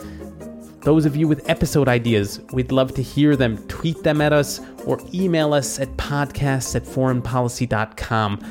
Those 0.81 1.05
of 1.05 1.15
you 1.15 1.27
with 1.27 1.49
episode 1.49 1.87
ideas, 1.87 2.41
we'd 2.51 2.71
love 2.71 2.93
to 2.95 3.01
hear 3.01 3.35
them. 3.35 3.57
Tweet 3.67 4.03
them 4.03 4.21
at 4.21 4.33
us 4.33 4.59
or 4.85 4.99
email 5.13 5.53
us 5.53 5.79
at 5.79 5.95
podcasts 5.97 6.75
at 6.75 6.83
foreignpolicy.com. 6.83 8.43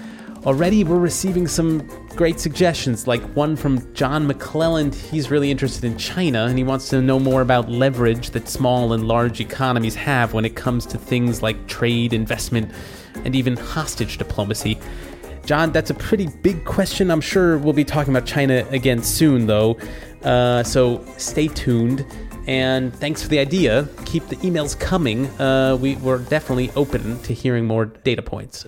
Already, 0.44 0.84
we're 0.84 0.98
receiving 0.98 1.46
some 1.46 1.88
great 2.14 2.40
suggestions, 2.40 3.06
like 3.06 3.22
one 3.34 3.56
from 3.56 3.92
John 3.94 4.28
McClelland. 4.28 4.94
He's 4.94 5.30
really 5.30 5.50
interested 5.50 5.84
in 5.84 5.96
China 5.98 6.46
and 6.46 6.56
he 6.56 6.64
wants 6.64 6.88
to 6.90 7.02
know 7.02 7.18
more 7.18 7.40
about 7.40 7.68
leverage 7.68 8.30
that 8.30 8.48
small 8.48 8.92
and 8.92 9.06
large 9.06 9.40
economies 9.40 9.94
have 9.94 10.32
when 10.32 10.44
it 10.44 10.56
comes 10.56 10.86
to 10.86 10.98
things 10.98 11.42
like 11.42 11.66
trade, 11.66 12.12
investment, 12.12 12.70
and 13.24 13.34
even 13.34 13.56
hostage 13.56 14.18
diplomacy. 14.18 14.78
John, 15.44 15.72
that's 15.72 15.90
a 15.90 15.94
pretty 15.94 16.28
big 16.42 16.64
question. 16.64 17.10
I'm 17.10 17.20
sure 17.20 17.58
we'll 17.58 17.74
be 17.74 17.84
talking 17.84 18.14
about 18.14 18.26
China 18.26 18.66
again 18.70 19.02
soon, 19.02 19.46
though. 19.46 19.78
Uh, 20.22 20.62
so 20.62 21.04
stay 21.18 21.48
tuned. 21.48 22.06
And 22.46 22.94
thanks 22.94 23.22
for 23.22 23.28
the 23.28 23.38
idea. 23.38 23.88
Keep 24.04 24.28
the 24.28 24.36
emails 24.36 24.78
coming. 24.78 25.26
Uh, 25.40 25.76
we, 25.80 25.96
we're 25.96 26.18
definitely 26.18 26.70
open 26.76 27.20
to 27.22 27.34
hearing 27.34 27.66
more 27.66 27.86
data 27.86 28.22
points. 28.22 28.66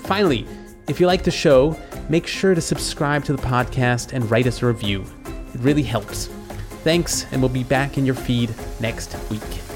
Finally, 0.00 0.46
if 0.88 0.98
you 0.98 1.06
like 1.06 1.22
the 1.22 1.30
show, 1.30 1.76
make 2.08 2.26
sure 2.26 2.54
to 2.54 2.60
subscribe 2.60 3.24
to 3.24 3.34
the 3.34 3.42
podcast 3.42 4.12
and 4.12 4.28
write 4.30 4.46
us 4.46 4.62
a 4.62 4.66
review. 4.66 5.04
It 5.54 5.60
really 5.60 5.82
helps. 5.82 6.28
Thanks, 6.82 7.26
and 7.32 7.42
we'll 7.42 7.50
be 7.50 7.64
back 7.64 7.98
in 7.98 8.06
your 8.06 8.14
feed 8.14 8.54
next 8.80 9.16
week. 9.30 9.67